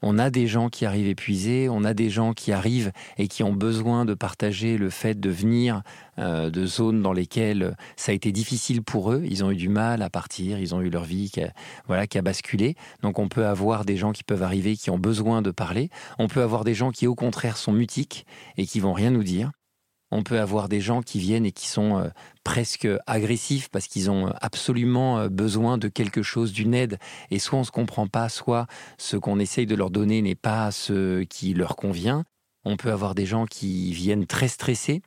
On 0.00 0.18
a 0.18 0.30
des 0.30 0.46
gens 0.46 0.70
qui 0.70 0.86
arrivent 0.86 1.08
épuisés, 1.08 1.68
on 1.68 1.84
a 1.84 1.92
des 1.92 2.08
gens 2.08 2.32
qui 2.32 2.52
arrivent 2.52 2.90
et 3.18 3.28
qui 3.28 3.42
ont 3.42 3.52
besoin 3.52 4.06
de 4.06 4.14
partager 4.14 4.78
le 4.78 4.88
fait 4.88 5.20
de 5.20 5.28
venir 5.28 5.82
euh, 6.18 6.48
de 6.48 6.64
zones 6.64 7.02
dans 7.02 7.12
lesquelles 7.12 7.76
ça 7.96 8.12
a 8.12 8.14
été 8.14 8.32
difficile 8.32 8.82
pour 8.82 9.12
eux. 9.12 9.22
Ils 9.26 9.44
ont 9.44 9.50
eu 9.50 9.56
du 9.56 9.68
mal 9.68 10.00
à 10.00 10.08
partir, 10.08 10.58
ils 10.58 10.74
ont 10.74 10.80
eu 10.80 10.88
leur 10.88 11.04
vie 11.04 11.30
qui 11.30 11.42
a, 11.42 11.52
voilà, 11.86 12.06
qui 12.06 12.16
a 12.16 12.22
basculé. 12.22 12.76
Donc 13.02 13.18
on 13.18 13.28
peut 13.28 13.46
avoir 13.46 13.84
des 13.84 13.98
gens 13.98 14.12
qui 14.12 14.24
peuvent 14.24 14.42
arriver, 14.42 14.76
qui 14.76 14.88
ont 14.88 14.98
besoin 14.98 15.42
de 15.42 15.50
parler. 15.50 15.90
On 16.18 16.28
peut 16.28 16.42
avoir 16.42 16.64
des 16.64 16.74
gens 16.74 16.92
qui 16.92 17.06
au 17.06 17.14
contraire 17.14 17.58
sont 17.58 17.72
mutiques 17.72 18.26
et 18.56 18.66
qui 18.66 18.80
vont 18.80 18.94
rien 18.94 19.10
nous 19.10 19.24
dire 19.24 19.52
on 20.14 20.22
peut 20.22 20.38
avoir 20.38 20.68
des 20.68 20.80
gens 20.80 21.02
qui 21.02 21.18
viennent 21.18 21.44
et 21.44 21.50
qui 21.50 21.66
sont 21.66 21.98
euh, 21.98 22.08
presque 22.44 22.86
agressifs 23.08 23.68
parce 23.68 23.88
qu'ils 23.88 24.12
ont 24.12 24.28
euh, 24.28 24.32
absolument 24.40 25.18
euh, 25.18 25.28
besoin 25.28 25.76
de 25.76 25.88
quelque 25.88 26.22
chose, 26.22 26.52
d'une 26.52 26.72
aide. 26.72 26.98
Et 27.32 27.40
soit 27.40 27.58
on 27.58 27.62
ne 27.62 27.66
se 27.66 27.72
comprend 27.72 28.06
pas, 28.06 28.28
soit 28.28 28.68
ce 28.96 29.16
qu'on 29.16 29.40
essaye 29.40 29.66
de 29.66 29.74
leur 29.74 29.90
donner 29.90 30.22
n'est 30.22 30.36
pas 30.36 30.70
ce 30.70 31.24
qui 31.24 31.52
leur 31.52 31.74
convient. 31.74 32.22
On 32.64 32.76
peut 32.76 32.92
avoir 32.92 33.16
des 33.16 33.26
gens 33.26 33.44
qui 33.44 33.92
viennent 33.92 34.26
très 34.26 34.48
stressés. 34.48 35.02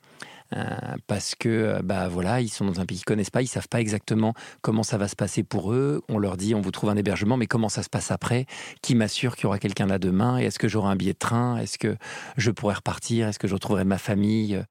parce 1.06 1.34
que 1.34 1.80
bah 1.82 2.08
voilà, 2.08 2.40
ils 2.40 2.48
sont 2.48 2.64
dans 2.64 2.80
un 2.80 2.86
pays 2.86 2.98
qu'ils 2.98 3.04
connaissent 3.04 3.30
pas, 3.30 3.42
ils 3.42 3.48
savent 3.48 3.68
pas 3.68 3.80
exactement 3.80 4.32
comment 4.62 4.82
ça 4.82 4.96
va 4.96 5.08
se 5.08 5.16
passer 5.16 5.42
pour 5.42 5.72
eux. 5.72 6.02
On 6.08 6.18
leur 6.18 6.36
dit 6.36 6.54
on 6.54 6.60
vous 6.60 6.70
trouve 6.70 6.90
un 6.90 6.96
hébergement, 6.96 7.36
mais 7.36 7.46
comment 7.46 7.68
ça 7.68 7.82
se 7.82 7.90
passe 7.90 8.10
après? 8.10 8.46
Qui 8.82 8.94
m'assure 8.94 9.36
qu'il 9.36 9.44
y 9.44 9.46
aura 9.46 9.58
quelqu'un 9.58 9.86
là 9.86 9.98
demain? 9.98 10.38
Est-ce 10.38 10.58
que 10.58 10.68
j'aurai 10.68 10.88
un 10.88 10.96
billet 10.96 11.14
de 11.14 11.18
train? 11.18 11.58
Est-ce 11.58 11.78
que 11.78 11.96
je 12.36 12.50
pourrai 12.50 12.74
repartir? 12.74 13.28
Est-ce 13.28 13.38
que 13.38 13.48
je 13.48 13.54
retrouverai 13.54 13.84
ma 13.84 13.98
famille? 13.98 14.62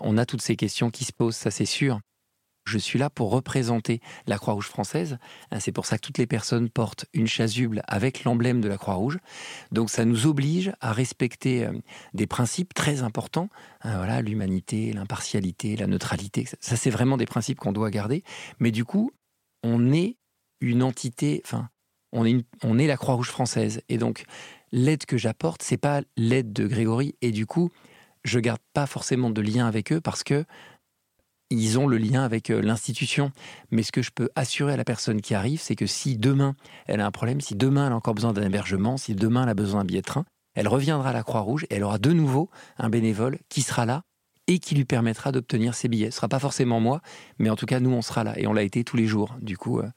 On 0.00 0.18
a 0.18 0.26
toutes 0.26 0.42
ces 0.42 0.56
questions 0.56 0.90
qui 0.90 1.04
se 1.04 1.12
posent, 1.12 1.36
ça 1.36 1.50
c'est 1.50 1.66
sûr. 1.66 2.00
Je 2.64 2.78
suis 2.78 2.98
là 2.98 3.10
pour 3.10 3.30
représenter 3.30 4.00
la 4.26 4.38
Croix-Rouge 4.38 4.66
française. 4.66 5.18
Hein, 5.50 5.60
c'est 5.60 5.72
pour 5.72 5.86
ça 5.86 5.96
que 5.96 6.02
toutes 6.02 6.18
les 6.18 6.26
personnes 6.26 6.68
portent 6.68 7.06
une 7.12 7.26
chasuble 7.26 7.82
avec 7.88 8.24
l'emblème 8.24 8.60
de 8.60 8.68
la 8.68 8.76
Croix-Rouge. 8.76 9.18
Donc 9.72 9.90
ça 9.90 10.04
nous 10.04 10.26
oblige 10.26 10.72
à 10.80 10.92
respecter 10.92 11.64
euh, 11.64 11.72
des 12.14 12.26
principes 12.26 12.74
très 12.74 13.02
importants. 13.02 13.48
Hein, 13.82 13.96
voilà, 13.96 14.22
l'humanité, 14.22 14.92
l'impartialité, 14.92 15.74
la 15.76 15.86
neutralité. 15.86 16.46
Ça 16.60 16.76
c'est 16.76 16.90
vraiment 16.90 17.16
des 17.16 17.26
principes 17.26 17.58
qu'on 17.58 17.72
doit 17.72 17.90
garder. 17.90 18.22
Mais 18.58 18.70
du 18.70 18.84
coup, 18.84 19.10
on 19.62 19.92
est 19.92 20.16
une 20.60 20.82
entité. 20.82 21.42
Enfin, 21.44 21.70
on 22.12 22.24
est, 22.26 22.86
la 22.86 22.96
Croix-Rouge 22.96 23.30
française. 23.30 23.82
Et 23.88 23.98
donc 23.98 24.24
l'aide 24.70 25.06
que 25.06 25.16
j'apporte, 25.16 25.62
c'est 25.62 25.76
pas 25.76 26.02
l'aide 26.16 26.52
de 26.52 26.66
Grégory. 26.66 27.16
Et 27.22 27.30
du 27.32 27.46
coup, 27.46 27.70
je 28.24 28.38
garde 28.38 28.60
pas 28.74 28.86
forcément 28.86 29.30
de 29.30 29.40
lien 29.40 29.66
avec 29.66 29.92
eux 29.92 30.00
parce 30.00 30.22
que 30.22 30.44
ils 31.50 31.78
ont 31.78 31.88
le 31.88 31.98
lien 31.98 32.22
avec 32.22 32.50
euh, 32.50 32.62
l'institution. 32.62 33.32
Mais 33.70 33.82
ce 33.82 33.92
que 33.92 34.02
je 34.02 34.10
peux 34.14 34.30
assurer 34.36 34.72
à 34.72 34.76
la 34.76 34.84
personne 34.84 35.20
qui 35.20 35.34
arrive, 35.34 35.60
c'est 35.60 35.76
que 35.76 35.86
si 35.86 36.16
demain 36.16 36.54
elle 36.86 37.00
a 37.00 37.06
un 37.06 37.10
problème, 37.10 37.40
si 37.40 37.56
demain 37.56 37.86
elle 37.86 37.92
a 37.92 37.96
encore 37.96 38.14
besoin 38.14 38.32
d'un 38.32 38.42
hébergement, 38.42 38.96
si 38.96 39.14
demain 39.14 39.42
elle 39.42 39.48
a 39.48 39.54
besoin 39.54 39.80
d'un 39.80 39.86
billet 39.86 40.00
de 40.00 40.06
train, 40.06 40.24
elle 40.54 40.68
reviendra 40.68 41.10
à 41.10 41.12
la 41.12 41.22
Croix-Rouge 41.22 41.64
et 41.70 41.74
elle 41.74 41.84
aura 41.84 41.98
de 41.98 42.12
nouveau 42.12 42.50
un 42.78 42.88
bénévole 42.88 43.38
qui 43.48 43.62
sera 43.62 43.84
là 43.84 44.02
et 44.46 44.58
qui 44.58 44.74
lui 44.74 44.84
permettra 44.84 45.32
d'obtenir 45.32 45.74
ses 45.74 45.88
billets. 45.88 46.10
Ce 46.10 46.16
sera 46.16 46.28
pas 46.28 46.38
forcément 46.38 46.80
moi, 46.80 47.00
mais 47.38 47.50
en 47.50 47.56
tout 47.56 47.66
cas 47.66 47.80
nous 47.80 47.90
on 47.90 48.02
sera 48.02 48.24
là 48.24 48.38
et 48.38 48.46
on 48.46 48.52
l'a 48.52 48.62
été 48.62 48.84
tous 48.84 48.96
les 48.96 49.06
jours. 49.06 49.36
Du 49.40 49.56
coup, 49.56 49.80
euh, 49.80 49.88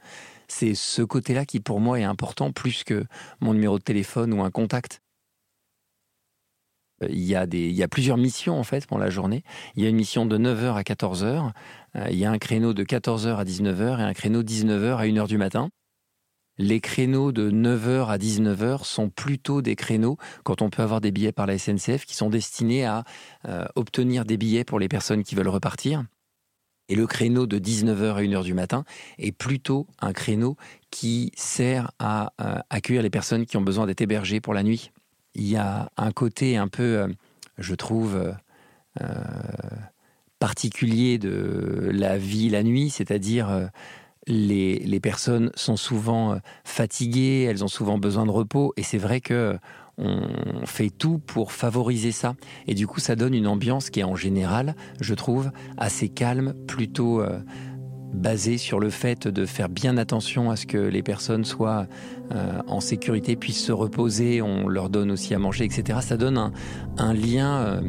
c'est 0.47 0.75
ce 0.75 1.01
côté-là 1.01 1.45
qui 1.45 1.59
pour 1.59 1.79
moi 1.79 1.99
est 1.99 2.03
important 2.03 2.51
plus 2.51 2.83
que 2.83 3.05
mon 3.41 3.53
numéro 3.53 3.77
de 3.77 3.83
téléphone 3.83 4.33
ou 4.33 4.43
un 4.43 4.51
contact. 4.51 5.02
Il 7.09 7.23
y, 7.23 7.35
a 7.35 7.45
des, 7.45 7.67
il 7.67 7.75
y 7.75 7.83
a 7.83 7.87
plusieurs 7.87 8.17
missions 8.17 8.59
en 8.59 8.63
fait 8.63 8.85
pour 8.87 8.97
la 8.97 9.09
journée. 9.09 9.43
Il 9.75 9.83
y 9.83 9.85
a 9.85 9.89
une 9.89 9.95
mission 9.95 10.25
de 10.25 10.37
9h 10.37 10.75
à 10.75 10.81
14h. 10.81 11.51
Euh, 11.95 12.07
il 12.09 12.17
y 12.17 12.25
a 12.25 12.31
un 12.31 12.37
créneau 12.37 12.73
de 12.73 12.83
14h 12.83 13.35
à 13.35 13.43
19h 13.43 13.99
et 13.99 14.03
un 14.03 14.13
créneau 14.13 14.43
de 14.43 14.47
19h 14.47 14.97
à 14.97 15.05
1h 15.05 15.27
du 15.27 15.37
matin. 15.37 15.69
Les 16.59 16.81
créneaux 16.81 17.31
de 17.31 17.49
9h 17.49 18.07
à 18.07 18.17
19h 18.17 18.83
sont 18.83 19.09
plutôt 19.09 19.63
des 19.63 19.75
créneaux, 19.75 20.17
quand 20.43 20.61
on 20.61 20.69
peut 20.69 20.83
avoir 20.83 21.01
des 21.01 21.11
billets 21.11 21.31
par 21.31 21.47
la 21.47 21.57
SNCF, 21.57 22.05
qui 22.05 22.15
sont 22.15 22.29
destinés 22.29 22.85
à 22.85 23.03
euh, 23.47 23.65
obtenir 23.75 24.23
des 24.23 24.37
billets 24.37 24.63
pour 24.63 24.77
les 24.77 24.87
personnes 24.87 25.23
qui 25.23 25.33
veulent 25.33 25.47
repartir. 25.47 26.03
Et 26.89 26.95
le 26.95 27.07
créneau 27.07 27.47
de 27.47 27.57
19h 27.57 28.13
à 28.13 28.21
1h 28.21 28.43
du 28.43 28.53
matin 28.53 28.83
est 29.17 29.31
plutôt 29.31 29.87
un 29.99 30.13
créneau 30.13 30.57
qui 30.91 31.31
sert 31.35 31.91
à 31.97 32.33
euh, 32.39 32.59
accueillir 32.69 33.01
les 33.01 33.09
personnes 33.09 33.45
qui 33.45 33.57
ont 33.57 33.61
besoin 33.61 33.87
d'être 33.87 34.01
hébergées 34.01 34.41
pour 34.41 34.53
la 34.53 34.63
nuit 34.63 34.91
il 35.35 35.47
y 35.47 35.55
a 35.55 35.89
un 35.97 36.11
côté 36.11 36.57
un 36.57 36.67
peu, 36.67 36.97
euh, 36.97 37.07
je 37.57 37.75
trouve, 37.75 38.15
euh, 38.15 38.31
euh, 39.01 39.13
particulier 40.39 41.17
de 41.17 41.89
la 41.91 42.17
vie 42.17 42.49
la 42.49 42.63
nuit, 42.63 42.89
c'est-à-dire 42.89 43.69
les, 44.27 44.79
les, 44.79 44.99
personnes 44.99 45.51
sont 45.55 45.77
souvent 45.77 46.37
fatiguées, 46.65 47.47
elles 47.49 47.63
ont 47.63 47.69
souvent 47.69 47.97
besoin 47.97 48.25
de 48.25 48.31
repos, 48.31 48.73
et 48.75 48.83
c'est 48.83 48.97
vrai 48.97 49.21
que 49.21 49.57
on 49.97 50.65
fait 50.65 50.89
tout 50.89 51.19
pour 51.19 51.53
favoriser 51.53 52.11
ça. 52.11 52.35
Et 52.67 52.73
du 52.73 52.87
coup, 52.87 52.99
ça 52.99 53.15
donne 53.15 53.33
une 53.33 53.47
ambiance 53.47 53.89
qui 53.89 54.01
est 54.01 54.03
en 54.03 54.15
général, 54.15 54.75
je 54.99 55.13
trouve, 55.13 55.51
assez 55.77 56.09
calme, 56.09 56.53
plutôt 56.67 57.23
basé 58.13 58.57
sur 58.57 58.79
le 58.79 58.89
fait 58.89 59.27
de 59.27 59.45
faire 59.45 59.69
bien 59.69 59.97
attention 59.97 60.51
à 60.51 60.55
ce 60.55 60.65
que 60.65 60.77
les 60.77 61.03
personnes 61.03 61.45
soient 61.45 61.87
euh, 62.31 62.59
en 62.67 62.79
sécurité, 62.79 63.35
puissent 63.35 63.63
se 63.63 63.71
reposer, 63.71 64.41
on 64.41 64.67
leur 64.67 64.89
donne 64.89 65.11
aussi 65.11 65.33
à 65.33 65.39
manger, 65.39 65.65
etc. 65.65 65.99
Ça 66.01 66.17
donne 66.17 66.51
un, 66.97 67.13
lien 67.13 67.57
euh, 67.57 67.81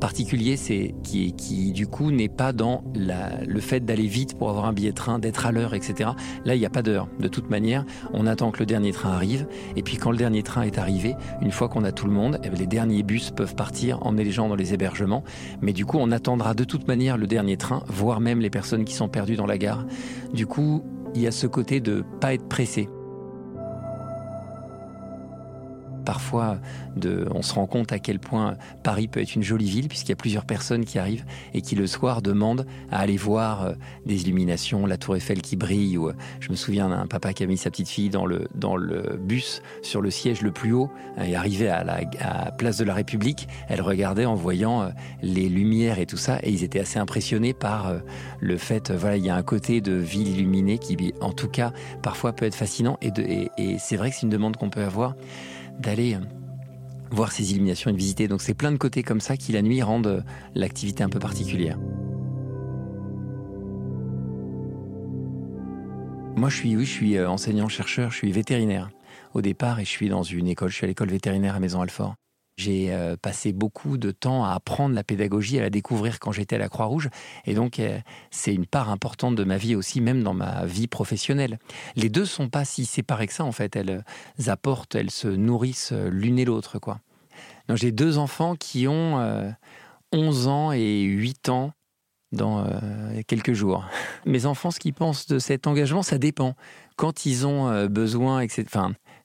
particulier, 0.00 0.56
c'est 0.56 0.94
qui, 1.02 1.32
qui 1.34 1.72
du 1.72 1.86
coup 1.86 2.10
n'est 2.10 2.28
pas 2.28 2.52
dans 2.52 2.84
le 2.94 3.60
fait 3.60 3.80
d'aller 3.80 4.06
vite 4.06 4.36
pour 4.36 4.50
avoir 4.50 4.66
un 4.66 4.72
billet 4.72 4.90
de 4.90 4.94
train, 4.94 5.18
d'être 5.18 5.46
à 5.46 5.52
l'heure, 5.52 5.74
etc. 5.74 6.10
Là, 6.44 6.54
il 6.54 6.58
n'y 6.58 6.66
a 6.66 6.70
pas 6.70 6.82
d'heure. 6.82 7.08
De 7.20 7.28
toute 7.28 7.50
manière, 7.50 7.84
on 8.12 8.26
attend 8.26 8.50
que 8.50 8.60
le 8.60 8.66
dernier 8.66 8.92
train 8.92 9.10
arrive, 9.10 9.46
et 9.76 9.82
puis 9.82 9.96
quand 9.96 10.10
le 10.10 10.16
dernier 10.16 10.42
train 10.42 10.62
est 10.62 10.78
arrivé, 10.78 11.14
une 11.42 11.52
fois 11.52 11.68
qu'on 11.68 11.84
a 11.84 11.92
tout 11.92 12.06
le 12.06 12.12
monde, 12.12 12.38
eh 12.44 12.48
ben, 12.48 12.58
les 12.58 12.66
derniers 12.66 13.02
bus 13.02 13.30
peuvent 13.30 13.54
partir, 13.54 14.04
emmener 14.06 14.24
les 14.24 14.30
gens 14.30 14.48
dans 14.48 14.56
les 14.56 14.74
hébergements, 14.74 15.24
mais 15.60 15.72
du 15.72 15.84
coup, 15.84 15.98
on 16.00 16.10
attendra 16.10 16.54
de 16.54 16.64
toute 16.64 16.88
manière 16.88 17.16
le 17.16 17.26
dernier 17.26 17.56
train, 17.56 17.82
voire 17.88 18.20
même 18.20 18.40
les 18.40 18.50
personnes 18.50 18.84
qui 18.84 18.94
sont 18.94 19.08
perdues 19.08 19.36
dans 19.36 19.46
la 19.46 19.58
gare. 19.58 19.86
Du 20.32 20.46
coup, 20.46 20.82
il 21.14 21.22
y 21.22 21.26
a 21.26 21.30
ce 21.30 21.46
côté 21.46 21.80
de 21.80 22.04
pas 22.20 22.34
être 22.34 22.48
pressé. 22.48 22.88
Parfois, 26.08 26.56
de, 26.96 27.28
on 27.34 27.42
se 27.42 27.52
rend 27.52 27.66
compte 27.66 27.92
à 27.92 27.98
quel 27.98 28.18
point 28.18 28.56
Paris 28.82 29.08
peut 29.08 29.20
être 29.20 29.34
une 29.34 29.42
jolie 29.42 29.68
ville, 29.68 29.88
puisqu'il 29.88 30.08
y 30.08 30.12
a 30.12 30.16
plusieurs 30.16 30.46
personnes 30.46 30.86
qui 30.86 30.98
arrivent 30.98 31.26
et 31.52 31.60
qui 31.60 31.74
le 31.74 31.86
soir 31.86 32.22
demandent 32.22 32.64
à 32.90 33.00
aller 33.00 33.18
voir 33.18 33.66
euh, 33.66 33.72
des 34.06 34.22
illuminations, 34.22 34.86
la 34.86 34.96
tour 34.96 35.16
Eiffel 35.16 35.42
qui 35.42 35.56
brille, 35.56 35.98
ou 35.98 36.08
euh, 36.08 36.14
je 36.40 36.48
me 36.48 36.56
souviens 36.56 36.88
d'un 36.88 37.06
papa 37.06 37.34
qui 37.34 37.42
a 37.42 37.46
mis 37.46 37.58
sa 37.58 37.68
petite 37.68 37.90
fille 37.90 38.08
dans 38.08 38.24
le, 38.24 38.48
dans 38.54 38.74
le 38.74 39.18
bus, 39.22 39.60
sur 39.82 40.00
le 40.00 40.10
siège 40.10 40.40
le 40.40 40.50
plus 40.50 40.72
haut, 40.72 40.90
euh, 41.18 41.24
et 41.24 41.36
arrivé 41.36 41.68
à 41.68 41.84
la 41.84 42.00
place 42.52 42.78
de 42.78 42.84
la 42.84 42.94
République, 42.94 43.46
elle 43.68 43.82
regardait 43.82 44.24
en 44.24 44.34
voyant 44.34 44.90
les 45.20 45.50
lumières 45.50 45.98
et 45.98 46.06
tout 46.06 46.16
ça, 46.16 46.38
et 46.42 46.50
ils 46.50 46.64
étaient 46.64 46.80
assez 46.80 46.98
impressionnés 46.98 47.52
par 47.52 47.92
le 48.40 48.56
fait, 48.56 48.92
voilà, 48.92 49.18
il 49.18 49.26
y 49.26 49.28
a 49.28 49.36
un 49.36 49.42
côté 49.42 49.82
de 49.82 49.92
ville 49.92 50.28
illuminée 50.28 50.78
qui, 50.78 51.12
en 51.20 51.32
tout 51.32 51.48
cas, 51.48 51.74
parfois 52.00 52.32
peut 52.32 52.46
être 52.46 52.54
fascinant, 52.54 52.96
et, 53.02 53.50
et 53.58 53.76
c'est 53.78 53.96
vrai 53.96 54.08
que 54.08 54.16
c'est 54.16 54.22
une 54.22 54.30
demande 54.30 54.56
qu'on 54.56 54.70
peut 54.70 54.84
avoir 54.84 55.14
d'aller 55.78 56.14
euh, 56.14 56.20
voir 57.10 57.32
ces 57.32 57.52
illuminations 57.52 57.90
et 57.90 57.92
de 57.92 57.98
visiter. 57.98 58.28
Donc 58.28 58.42
c'est 58.42 58.54
plein 58.54 58.72
de 58.72 58.76
côtés 58.76 59.02
comme 59.02 59.20
ça 59.20 59.36
qui 59.36 59.52
la 59.52 59.62
nuit 59.62 59.82
rendent 59.82 60.06
euh, 60.06 60.20
l'activité 60.54 61.02
un 61.02 61.08
peu 61.08 61.18
particulière. 61.18 61.78
Moi 66.36 66.48
je 66.50 66.56
suis, 66.56 66.76
oui, 66.76 67.16
euh, 67.16 67.28
enseignant-chercheur, 67.28 68.10
je 68.10 68.16
suis 68.16 68.32
vétérinaire 68.32 68.90
au 69.34 69.42
départ 69.42 69.80
et 69.80 69.84
je 69.84 69.90
suis 69.90 70.08
dans 70.08 70.22
une 70.22 70.46
école, 70.46 70.70
je 70.70 70.76
suis 70.76 70.84
à 70.84 70.88
l'école 70.88 71.10
vétérinaire 71.10 71.56
à 71.56 71.60
Maison-Alfort. 71.60 72.14
J'ai 72.58 72.92
euh, 72.92 73.16
passé 73.16 73.52
beaucoup 73.52 73.98
de 73.98 74.10
temps 74.10 74.44
à 74.44 74.50
apprendre 74.50 74.92
la 74.92 75.04
pédagogie, 75.04 75.60
à 75.60 75.62
la 75.62 75.70
découvrir 75.70 76.18
quand 76.18 76.32
j'étais 76.32 76.56
à 76.56 76.58
la 76.58 76.68
Croix-Rouge. 76.68 77.08
Et 77.46 77.54
donc, 77.54 77.78
euh, 77.78 78.00
c'est 78.32 78.52
une 78.52 78.66
part 78.66 78.90
importante 78.90 79.36
de 79.36 79.44
ma 79.44 79.56
vie 79.56 79.76
aussi, 79.76 80.00
même 80.00 80.24
dans 80.24 80.34
ma 80.34 80.66
vie 80.66 80.88
professionnelle. 80.88 81.60
Les 81.94 82.08
deux 82.08 82.24
sont 82.24 82.48
pas 82.48 82.64
si 82.64 82.84
séparés 82.84 83.28
que 83.28 83.32
ça, 83.32 83.44
en 83.44 83.52
fait. 83.52 83.76
Elles 83.76 84.02
euh, 84.02 84.50
apportent, 84.50 84.96
elles 84.96 85.12
se 85.12 85.28
nourrissent 85.28 85.92
l'une 85.92 86.40
et 86.40 86.44
l'autre, 86.44 86.80
quoi. 86.80 86.98
J'ai 87.74 87.92
deux 87.92 88.18
enfants 88.18 88.56
qui 88.56 88.88
ont 88.88 89.54
11 90.12 90.48
ans 90.48 90.72
et 90.72 91.02
8 91.02 91.50
ans 91.50 91.72
dans 92.32 92.66
quelques 93.26 93.52
jours. 93.52 93.84
Mes 94.24 94.46
enfants, 94.46 94.70
ce 94.70 94.80
qu'ils 94.80 94.94
pensent 94.94 95.26
de 95.26 95.38
cet 95.38 95.66
engagement, 95.66 96.02
ça 96.02 96.16
dépend. 96.16 96.54
Quand 96.96 97.26
ils 97.26 97.46
ont 97.46 97.86
besoin, 97.86 98.40
etc. 98.40 98.64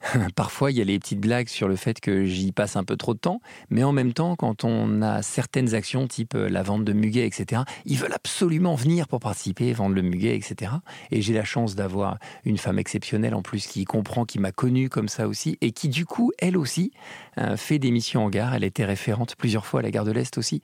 Parfois, 0.35 0.71
il 0.71 0.77
y 0.77 0.81
a 0.81 0.83
les 0.83 0.99
petites 0.99 1.19
blagues 1.19 1.47
sur 1.47 1.67
le 1.67 1.75
fait 1.75 1.99
que 1.99 2.25
j'y 2.25 2.51
passe 2.51 2.75
un 2.75 2.83
peu 2.83 2.97
trop 2.97 3.13
de 3.13 3.19
temps, 3.19 3.39
mais 3.69 3.83
en 3.83 3.91
même 3.91 4.13
temps, 4.13 4.35
quand 4.35 4.63
on 4.63 5.01
a 5.01 5.21
certaines 5.21 5.73
actions, 5.75 6.07
type 6.07 6.35
euh, 6.35 6.49
la 6.49 6.63
vente 6.63 6.83
de 6.83 6.93
muguet, 6.93 7.25
etc., 7.25 7.63
ils 7.85 7.97
veulent 7.97 8.13
absolument 8.13 8.75
venir 8.75 9.07
pour 9.07 9.19
participer, 9.19 9.71
vendre 9.73 9.95
le 9.95 10.01
muguet, 10.01 10.35
etc. 10.35 10.73
Et 11.11 11.21
j'ai 11.21 11.33
la 11.33 11.45
chance 11.45 11.75
d'avoir 11.75 12.17
une 12.43 12.57
femme 12.57 12.79
exceptionnelle 12.79 13.33
en 13.33 13.41
plus 13.41 13.67
qui 13.67 13.85
comprend, 13.85 14.25
qui 14.25 14.39
m'a 14.39 14.51
connu 14.51 14.89
comme 14.89 15.07
ça 15.07 15.27
aussi, 15.27 15.57
et 15.61 15.71
qui 15.71 15.89
du 15.89 16.05
coup, 16.05 16.31
elle 16.39 16.57
aussi, 16.57 16.91
euh, 17.37 17.57
fait 17.57 17.79
des 17.79 17.91
missions 17.91 18.25
en 18.25 18.29
gare. 18.29 18.53
Elle 18.53 18.63
était 18.63 18.85
référente 18.85 19.35
plusieurs 19.35 19.65
fois 19.65 19.79
à 19.79 19.83
la 19.83 19.91
gare 19.91 20.05
de 20.05 20.11
l'Est 20.11 20.37
aussi. 20.37 20.63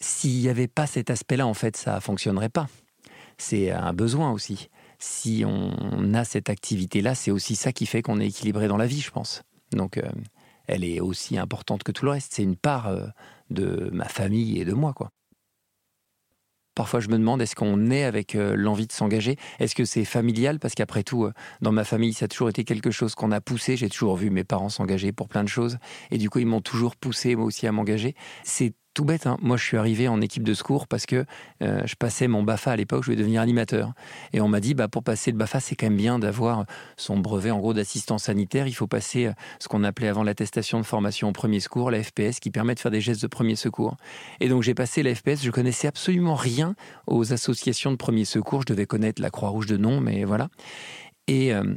S'il 0.00 0.40
n'y 0.40 0.48
avait 0.48 0.68
pas 0.68 0.86
cet 0.86 1.08
aspect-là, 1.08 1.46
en 1.46 1.54
fait, 1.54 1.76
ça 1.76 2.00
fonctionnerait 2.00 2.50
pas. 2.50 2.66
C'est 3.38 3.70
un 3.70 3.92
besoin 3.92 4.30
aussi 4.32 4.68
si 5.04 5.44
on 5.46 6.14
a 6.14 6.24
cette 6.24 6.48
activité-là, 6.48 7.14
c'est 7.14 7.30
aussi 7.30 7.56
ça 7.56 7.72
qui 7.72 7.86
fait 7.86 8.02
qu'on 8.02 8.20
est 8.20 8.26
équilibré 8.26 8.68
dans 8.68 8.76
la 8.76 8.86
vie, 8.86 9.00
je 9.00 9.10
pense. 9.10 9.42
Donc, 9.72 9.98
euh, 9.98 10.10
elle 10.66 10.82
est 10.82 11.00
aussi 11.00 11.36
importante 11.36 11.82
que 11.82 11.92
tout 11.92 12.06
le 12.06 12.12
reste. 12.12 12.32
C'est 12.34 12.42
une 12.42 12.56
part 12.56 12.88
euh, 12.88 13.06
de 13.50 13.90
ma 13.92 14.08
famille 14.08 14.58
et 14.58 14.64
de 14.64 14.72
moi, 14.72 14.92
quoi. 14.92 15.10
Parfois, 16.74 16.98
je 16.98 17.08
me 17.08 17.18
demande, 17.18 17.40
est-ce 17.40 17.54
qu'on 17.54 17.90
est 17.90 18.02
avec 18.02 18.34
euh, 18.34 18.56
l'envie 18.56 18.86
de 18.86 18.92
s'engager? 18.92 19.36
Est-ce 19.60 19.76
que 19.76 19.84
c'est 19.84 20.04
familial? 20.04 20.58
Parce 20.58 20.74
qu'après 20.74 21.04
tout, 21.04 21.28
dans 21.60 21.70
ma 21.70 21.84
famille, 21.84 22.14
ça 22.14 22.24
a 22.24 22.28
toujours 22.28 22.48
été 22.48 22.64
quelque 22.64 22.90
chose 22.90 23.14
qu'on 23.14 23.30
a 23.30 23.40
poussé. 23.40 23.76
J'ai 23.76 23.90
toujours 23.90 24.16
vu 24.16 24.30
mes 24.30 24.42
parents 24.42 24.70
s'engager 24.70 25.12
pour 25.12 25.28
plein 25.28 25.44
de 25.44 25.48
choses. 25.48 25.78
Et 26.10 26.18
du 26.18 26.30
coup, 26.30 26.40
ils 26.40 26.46
m'ont 26.46 26.62
toujours 26.62 26.96
poussé, 26.96 27.36
moi 27.36 27.44
aussi, 27.44 27.66
à 27.66 27.72
m'engager. 27.72 28.16
C'est 28.42 28.74
tout 28.94 29.04
bête, 29.04 29.26
hein. 29.26 29.36
moi 29.42 29.56
je 29.56 29.64
suis 29.64 29.76
arrivé 29.76 30.08
en 30.08 30.20
équipe 30.20 30.44
de 30.44 30.54
secours 30.54 30.86
parce 30.86 31.04
que 31.04 31.24
euh, 31.62 31.82
je 31.84 31.96
passais 31.96 32.28
mon 32.28 32.44
BAFA 32.44 32.70
à 32.70 32.76
l'époque, 32.76 33.02
je 33.02 33.06
voulais 33.06 33.16
devenir 33.16 33.42
animateur. 33.42 33.92
Et 34.32 34.40
on 34.40 34.48
m'a 34.48 34.60
dit, 34.60 34.74
bah, 34.74 34.88
pour 34.88 35.02
passer 35.02 35.32
le 35.32 35.36
BAFA, 35.36 35.60
c'est 35.60 35.74
quand 35.74 35.86
même 35.86 35.96
bien 35.96 36.18
d'avoir 36.18 36.64
son 36.96 37.18
brevet 37.18 37.50
en 37.50 37.58
gros 37.58 37.74
d'assistant 37.74 38.18
sanitaire. 38.18 38.68
Il 38.68 38.72
faut 38.72 38.86
passer 38.86 39.26
euh, 39.26 39.32
ce 39.58 39.68
qu'on 39.68 39.82
appelait 39.82 40.08
avant 40.08 40.22
l'attestation 40.22 40.78
de 40.78 40.84
formation 40.84 41.28
au 41.28 41.32
premier 41.32 41.60
secours, 41.60 41.90
la 41.90 42.02
FPS, 42.02 42.38
qui 42.40 42.50
permet 42.50 42.74
de 42.74 42.80
faire 42.80 42.92
des 42.92 43.00
gestes 43.00 43.22
de 43.22 43.26
premier 43.26 43.56
secours. 43.56 43.96
Et 44.40 44.48
donc 44.48 44.62
j'ai 44.62 44.74
passé 44.74 45.02
la 45.02 45.14
FPS, 45.14 45.42
je 45.42 45.50
connaissais 45.50 45.88
absolument 45.88 46.36
rien 46.36 46.76
aux 47.08 47.32
associations 47.32 47.90
de 47.90 47.96
premier 47.96 48.24
secours. 48.24 48.62
Je 48.62 48.72
devais 48.72 48.86
connaître 48.86 49.20
la 49.20 49.30
Croix-Rouge 49.30 49.66
de 49.66 49.76
nom, 49.76 50.00
mais 50.00 50.24
voilà. 50.24 50.48
Et 51.26 51.52
euh, 51.52 51.74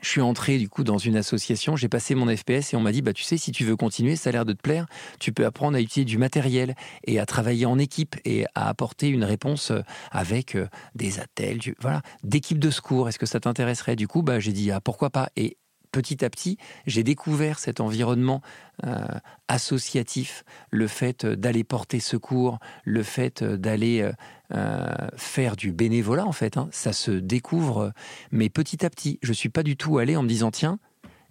je 0.00 0.08
suis 0.08 0.20
entré 0.20 0.58
du 0.58 0.68
coup 0.68 0.84
dans 0.84 0.98
une 0.98 1.16
association, 1.16 1.76
j'ai 1.76 1.88
passé 1.88 2.14
mon 2.14 2.34
FPS 2.34 2.72
et 2.72 2.76
on 2.76 2.80
m'a 2.80 2.92
dit 2.92 3.02
bah 3.02 3.12
tu 3.12 3.22
sais 3.22 3.36
si 3.36 3.52
tu 3.52 3.64
veux 3.64 3.76
continuer, 3.76 4.16
ça 4.16 4.30
a 4.30 4.32
l'air 4.32 4.44
de 4.44 4.52
te 4.52 4.60
plaire, 4.60 4.86
tu 5.18 5.32
peux 5.32 5.44
apprendre 5.44 5.76
à 5.76 5.80
utiliser 5.80 6.04
du 6.04 6.18
matériel 6.18 6.74
et 7.04 7.18
à 7.18 7.26
travailler 7.26 7.66
en 7.66 7.78
équipe 7.78 8.16
et 8.24 8.46
à 8.54 8.68
apporter 8.68 9.08
une 9.08 9.24
réponse 9.24 9.70
euh, 9.70 9.80
avec 10.10 10.54
euh, 10.54 10.68
des 10.94 11.20
attelles, 11.20 11.60
voilà, 11.80 12.02
d'équipe 12.22 12.58
de 12.58 12.70
secours. 12.70 13.08
Est-ce 13.08 13.18
que 13.18 13.26
ça 13.26 13.40
t'intéresserait? 13.40 13.96
Du 13.96 14.08
coup, 14.08 14.22
bah 14.22 14.40
j'ai 14.40 14.52
dit 14.52 14.70
ah 14.70 14.80
pourquoi 14.80 15.10
pas? 15.10 15.30
Et 15.36 15.56
petit 15.90 16.24
à 16.24 16.30
petit, 16.30 16.58
j'ai 16.86 17.02
découvert 17.02 17.58
cet 17.58 17.80
environnement 17.80 18.42
euh, 18.84 19.04
associatif, 19.48 20.44
le 20.70 20.86
fait 20.86 21.24
d'aller 21.26 21.64
porter 21.64 22.00
secours, 22.00 22.58
le 22.84 23.02
fait 23.02 23.42
d'aller 23.42 24.10
euh, 24.54 24.94
faire 25.16 25.56
du 25.56 25.72
bénévolat, 25.72 26.26
en 26.26 26.32
fait. 26.32 26.56
Hein. 26.56 26.68
ça 26.72 26.92
se 26.92 27.10
découvre, 27.10 27.92
mais 28.30 28.48
petit 28.48 28.84
à 28.84 28.90
petit. 28.90 29.18
Je 29.22 29.30
ne 29.30 29.34
suis 29.34 29.48
pas 29.48 29.62
du 29.62 29.76
tout 29.76 29.98
allé 29.98 30.16
en 30.16 30.22
me 30.22 30.28
disant, 30.28 30.50
tiens, 30.50 30.78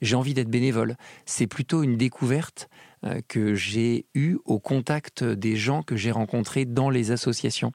j'ai 0.01 0.15
envie 0.15 0.33
d'être 0.33 0.49
bénévole. 0.49 0.95
C'est 1.25 1.47
plutôt 1.47 1.83
une 1.83 1.97
découverte 1.97 2.69
euh, 3.05 3.21
que 3.27 3.55
j'ai 3.55 4.05
eue 4.13 4.37
au 4.45 4.59
contact 4.59 5.23
des 5.23 5.55
gens 5.55 5.83
que 5.83 5.95
j'ai 5.95 6.11
rencontrés 6.11 6.65
dans 6.65 6.89
les 6.89 7.11
associations 7.11 7.71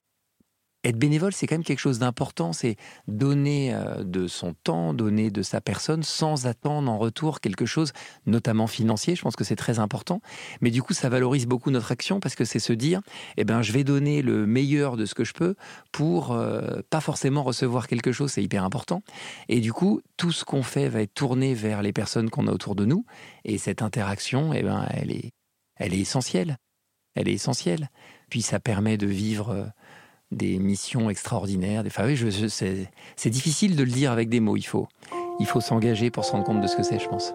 être 0.83 0.97
bénévole, 0.97 1.33
c'est 1.33 1.47
quand 1.47 1.55
même 1.55 1.63
quelque 1.63 1.79
chose 1.79 1.99
d'important. 1.99 2.53
C'est 2.53 2.75
donner 3.07 3.73
euh, 3.73 4.03
de 4.03 4.27
son 4.27 4.53
temps, 4.53 4.93
donner 4.93 5.29
de 5.29 5.41
sa 5.41 5.61
personne 5.61 6.03
sans 6.03 6.47
attendre 6.47 6.91
en 6.91 6.97
retour 6.97 7.39
quelque 7.39 7.65
chose, 7.65 7.93
notamment 8.25 8.67
financier. 8.67 9.15
Je 9.15 9.21
pense 9.21 9.35
que 9.35 9.43
c'est 9.43 9.55
très 9.55 9.79
important. 9.79 10.21
Mais 10.61 10.71
du 10.71 10.81
coup, 10.81 10.93
ça 10.93 11.09
valorise 11.09 11.45
beaucoup 11.45 11.69
notre 11.69 11.91
action 11.91 12.19
parce 12.19 12.35
que 12.35 12.45
c'est 12.45 12.59
se 12.59 12.73
dire, 12.73 13.01
eh 13.37 13.43
ben, 13.43 13.61
je 13.61 13.71
vais 13.71 13.83
donner 13.83 14.21
le 14.21 14.47
meilleur 14.47 14.97
de 14.97 15.05
ce 15.05 15.13
que 15.13 15.23
je 15.23 15.33
peux 15.33 15.55
pour 15.91 16.31
euh, 16.31 16.81
pas 16.89 17.01
forcément 17.01 17.43
recevoir 17.43 17.87
quelque 17.87 18.11
chose. 18.11 18.31
C'est 18.31 18.43
hyper 18.43 18.63
important. 18.63 19.03
Et 19.49 19.59
du 19.59 19.73
coup, 19.73 20.01
tout 20.17 20.31
ce 20.31 20.45
qu'on 20.45 20.63
fait 20.63 20.89
va 20.89 21.01
être 21.01 21.13
tourné 21.13 21.53
vers 21.53 21.81
les 21.81 21.93
personnes 21.93 22.29
qu'on 22.29 22.47
a 22.47 22.51
autour 22.51 22.75
de 22.75 22.85
nous. 22.85 23.05
Et 23.45 23.57
cette 23.57 23.81
interaction, 23.81 24.53
eh 24.53 24.63
ben, 24.63 24.87
elle 24.89 25.11
est, 25.11 25.31
elle 25.75 25.93
est 25.93 25.99
essentielle. 25.99 26.57
Elle 27.15 27.27
est 27.27 27.33
essentielle. 27.33 27.89
Puis 28.29 28.41
ça 28.41 28.59
permet 28.59 28.97
de 28.97 29.07
vivre 29.07 29.49
euh, 29.49 29.65
des 30.31 30.59
missions 30.59 31.09
extraordinaires. 31.09 31.83
Des... 31.83 31.89
Enfin, 31.89 32.05
oui, 32.05 32.17
c'est 32.49 33.29
difficile 33.29 33.75
de 33.75 33.83
le 33.83 33.91
dire 33.91 34.11
avec 34.11 34.29
des 34.29 34.39
mots. 34.39 34.57
Il 34.57 34.65
faut, 34.65 34.87
il 35.39 35.45
faut 35.45 35.61
s'engager 35.61 36.09
pour 36.09 36.25
se 36.25 36.31
rendre 36.31 36.43
compte 36.43 36.61
de 36.61 36.67
ce 36.67 36.75
que 36.75 36.83
c'est, 36.83 36.99
je 36.99 37.07
pense. 37.07 37.33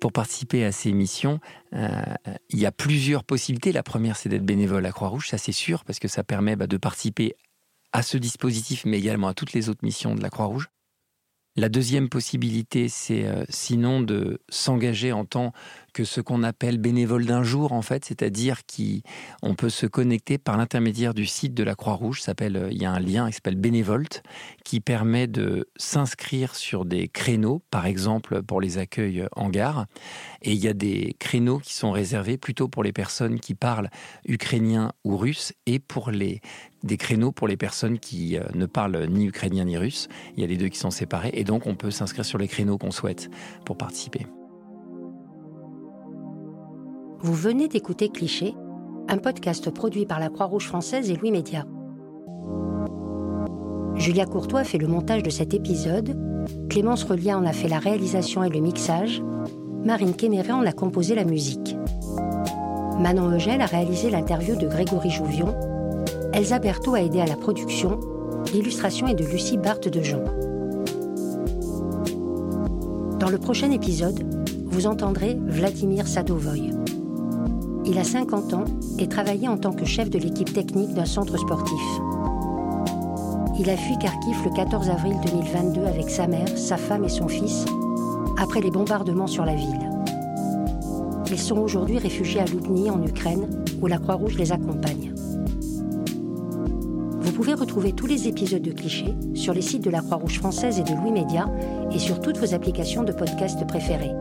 Pour 0.00 0.12
participer 0.12 0.64
à 0.64 0.72
ces 0.72 0.92
missions, 0.92 1.40
euh, 1.72 1.88
il 2.50 2.58
y 2.58 2.66
a 2.66 2.72
plusieurs 2.72 3.24
possibilités. 3.24 3.72
La 3.72 3.82
première, 3.82 4.16
c'est 4.16 4.28
d'être 4.28 4.44
bénévole 4.44 4.84
à 4.84 4.92
Croix-Rouge, 4.92 5.28
ça 5.28 5.38
c'est 5.38 5.52
sûr, 5.52 5.84
parce 5.84 5.98
que 5.98 6.06
ça 6.08 6.22
permet 6.22 6.54
bah, 6.54 6.66
de 6.66 6.76
participer 6.76 7.34
à 7.92 8.02
ce 8.02 8.18
dispositif, 8.18 8.84
mais 8.84 8.98
également 8.98 9.28
à 9.28 9.34
toutes 9.34 9.54
les 9.54 9.68
autres 9.70 9.80
missions 9.82 10.14
de 10.14 10.22
la 10.22 10.28
Croix-Rouge. 10.28 10.68
La 11.58 11.70
deuxième 11.70 12.10
possibilité, 12.10 12.88
c'est 12.90 13.24
euh, 13.24 13.44
sinon 13.48 14.02
de 14.02 14.40
s'engager 14.50 15.12
en 15.12 15.24
tant 15.24 15.52
que 15.94 16.04
ce 16.04 16.20
qu'on 16.20 16.42
appelle 16.42 16.76
bénévole 16.76 17.24
d'un 17.24 17.42
jour, 17.42 17.72
en 17.72 17.80
fait, 17.80 18.04
c'est-à-dire 18.04 18.60
qu'on 18.66 19.54
peut 19.54 19.70
se 19.70 19.86
connecter 19.86 20.36
par 20.36 20.58
l'intermédiaire 20.58 21.14
du 21.14 21.24
site 21.24 21.54
de 21.54 21.62
la 21.62 21.74
Croix-Rouge. 21.74 22.20
Euh, 22.28 22.68
il 22.70 22.76
y 22.76 22.84
a 22.84 22.92
un 22.92 23.00
lien 23.00 23.28
qui 23.28 23.36
s'appelle 23.36 23.56
Bénévolte, 23.56 24.22
qui 24.64 24.80
permet 24.80 25.28
de 25.28 25.70
s'inscrire 25.76 26.54
sur 26.54 26.84
des 26.84 27.08
créneaux, 27.08 27.62
par 27.70 27.86
exemple 27.86 28.42
pour 28.42 28.60
les 28.60 28.76
accueils 28.76 29.26
en 29.34 29.48
gare. 29.48 29.86
Et 30.42 30.52
il 30.52 30.62
y 30.62 30.68
a 30.68 30.74
des 30.74 31.16
créneaux 31.18 31.58
qui 31.58 31.72
sont 31.72 31.90
réservés 31.90 32.36
plutôt 32.36 32.68
pour 32.68 32.82
les 32.82 32.92
personnes 32.92 33.40
qui 33.40 33.54
parlent 33.54 33.88
ukrainien 34.26 34.92
ou 35.04 35.16
russe 35.16 35.54
et 35.64 35.78
pour 35.78 36.10
les 36.10 36.42
des 36.86 36.96
créneaux 36.96 37.32
pour 37.32 37.48
les 37.48 37.56
personnes 37.56 37.98
qui 37.98 38.36
euh, 38.36 38.42
ne 38.54 38.66
parlent 38.66 39.06
ni 39.08 39.26
ukrainien 39.26 39.64
ni 39.64 39.76
russe. 39.76 40.08
Il 40.36 40.40
y 40.40 40.44
a 40.44 40.46
les 40.46 40.56
deux 40.56 40.68
qui 40.68 40.78
sont 40.78 40.90
séparés 40.90 41.30
et 41.34 41.44
donc 41.44 41.66
on 41.66 41.74
peut 41.74 41.90
s'inscrire 41.90 42.24
sur 42.24 42.38
les 42.38 42.48
créneaux 42.48 42.78
qu'on 42.78 42.90
souhaite 42.90 43.30
pour 43.64 43.76
participer. 43.76 44.26
Vous 47.20 47.34
venez 47.34 47.68
d'écouter 47.68 48.08
Cliché, 48.08 48.54
un 49.08 49.18
podcast 49.18 49.70
produit 49.70 50.06
par 50.06 50.20
la 50.20 50.28
Croix-Rouge 50.28 50.66
française 50.66 51.10
et 51.10 51.16
Louis 51.16 51.30
Média. 51.30 51.66
Julia 53.94 54.26
Courtois 54.26 54.64
fait 54.64 54.78
le 54.78 54.86
montage 54.86 55.22
de 55.22 55.30
cet 55.30 55.54
épisode, 55.54 56.16
Clémence 56.68 57.04
Relien 57.04 57.38
en 57.38 57.46
a 57.46 57.52
fait 57.52 57.68
la 57.68 57.78
réalisation 57.78 58.44
et 58.44 58.50
le 58.50 58.60
mixage, 58.60 59.22
Marine 59.84 60.14
Kéméré 60.14 60.52
en 60.52 60.66
a 60.66 60.72
composé 60.72 61.14
la 61.14 61.24
musique. 61.24 61.76
Manon 63.00 63.30
Eugel 63.30 63.60
a 63.60 63.66
réalisé 63.66 64.10
l'interview 64.10 64.56
de 64.56 64.66
Grégory 64.66 65.10
Jouvion 65.10 65.54
Elsa 66.36 66.58
Berthaud 66.58 66.94
a 66.94 67.00
aidé 67.00 67.18
à 67.22 67.24
la 67.24 67.34
production. 67.34 67.98
L'illustration 68.52 69.06
est 69.06 69.14
de 69.14 69.24
Lucie 69.24 69.56
Barthes 69.56 69.88
de 69.88 70.02
Jean. 70.02 70.22
Dans 73.18 73.30
le 73.30 73.38
prochain 73.38 73.70
épisode, 73.70 74.22
vous 74.66 74.86
entendrez 74.86 75.38
Vladimir 75.46 76.06
Sadovoy. 76.06 76.72
Il 77.86 77.96
a 77.96 78.04
50 78.04 78.52
ans 78.52 78.66
et 78.98 79.08
travaillait 79.08 79.48
en 79.48 79.56
tant 79.56 79.72
que 79.72 79.86
chef 79.86 80.10
de 80.10 80.18
l'équipe 80.18 80.52
technique 80.52 80.92
d'un 80.92 81.06
centre 81.06 81.38
sportif. 81.38 81.80
Il 83.58 83.70
a 83.70 83.76
fui 83.78 83.96
Kharkiv 83.96 84.36
le 84.44 84.54
14 84.54 84.90
avril 84.90 85.16
2022 85.24 85.86
avec 85.86 86.10
sa 86.10 86.26
mère, 86.26 86.58
sa 86.58 86.76
femme 86.76 87.04
et 87.04 87.08
son 87.08 87.28
fils 87.28 87.64
après 88.38 88.60
les 88.60 88.70
bombardements 88.70 89.26
sur 89.26 89.46
la 89.46 89.54
ville. 89.54 89.90
Ils 91.30 91.40
sont 91.40 91.56
aujourd'hui 91.56 91.96
réfugiés 91.96 92.40
à 92.40 92.44
Loubny 92.44 92.90
en 92.90 93.02
Ukraine 93.02 93.48
où 93.80 93.86
la 93.86 93.96
Croix-Rouge 93.96 94.36
les 94.36 94.52
accompagne. 94.52 95.05
Vous 97.36 97.42
pouvez 97.42 97.52
retrouver 97.52 97.92
tous 97.92 98.06
les 98.06 98.28
épisodes 98.28 98.62
de 98.62 98.72
Clichés 98.72 99.14
sur 99.34 99.52
les 99.52 99.60
sites 99.60 99.84
de 99.84 99.90
la 99.90 100.00
Croix-Rouge 100.00 100.38
française 100.38 100.78
et 100.78 100.82
de 100.82 100.94
Louis 100.94 101.12
Média 101.12 101.52
et 101.92 101.98
sur 101.98 102.22
toutes 102.22 102.38
vos 102.38 102.54
applications 102.54 103.02
de 103.02 103.12
podcast 103.12 103.66
préférées. 103.66 104.14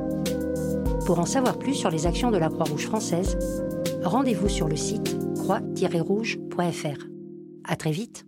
Pour 1.06 1.19
en 1.19 1.25
savoir 1.25 1.58
plus 1.58 1.75
sur 1.75 1.89
les 1.89 2.08
actions 2.08 2.30
de 2.30 2.38
la 2.38 2.49
Croix-Rouge 2.49 2.88
française, 2.88 3.38
rendez-vous 4.04 4.49
sur 4.49 4.67
le 4.67 4.75
site 4.75 5.15
croix-rouge.fr. 5.36 7.06
À 7.63 7.75
très 7.78 7.91
vite! 7.91 8.25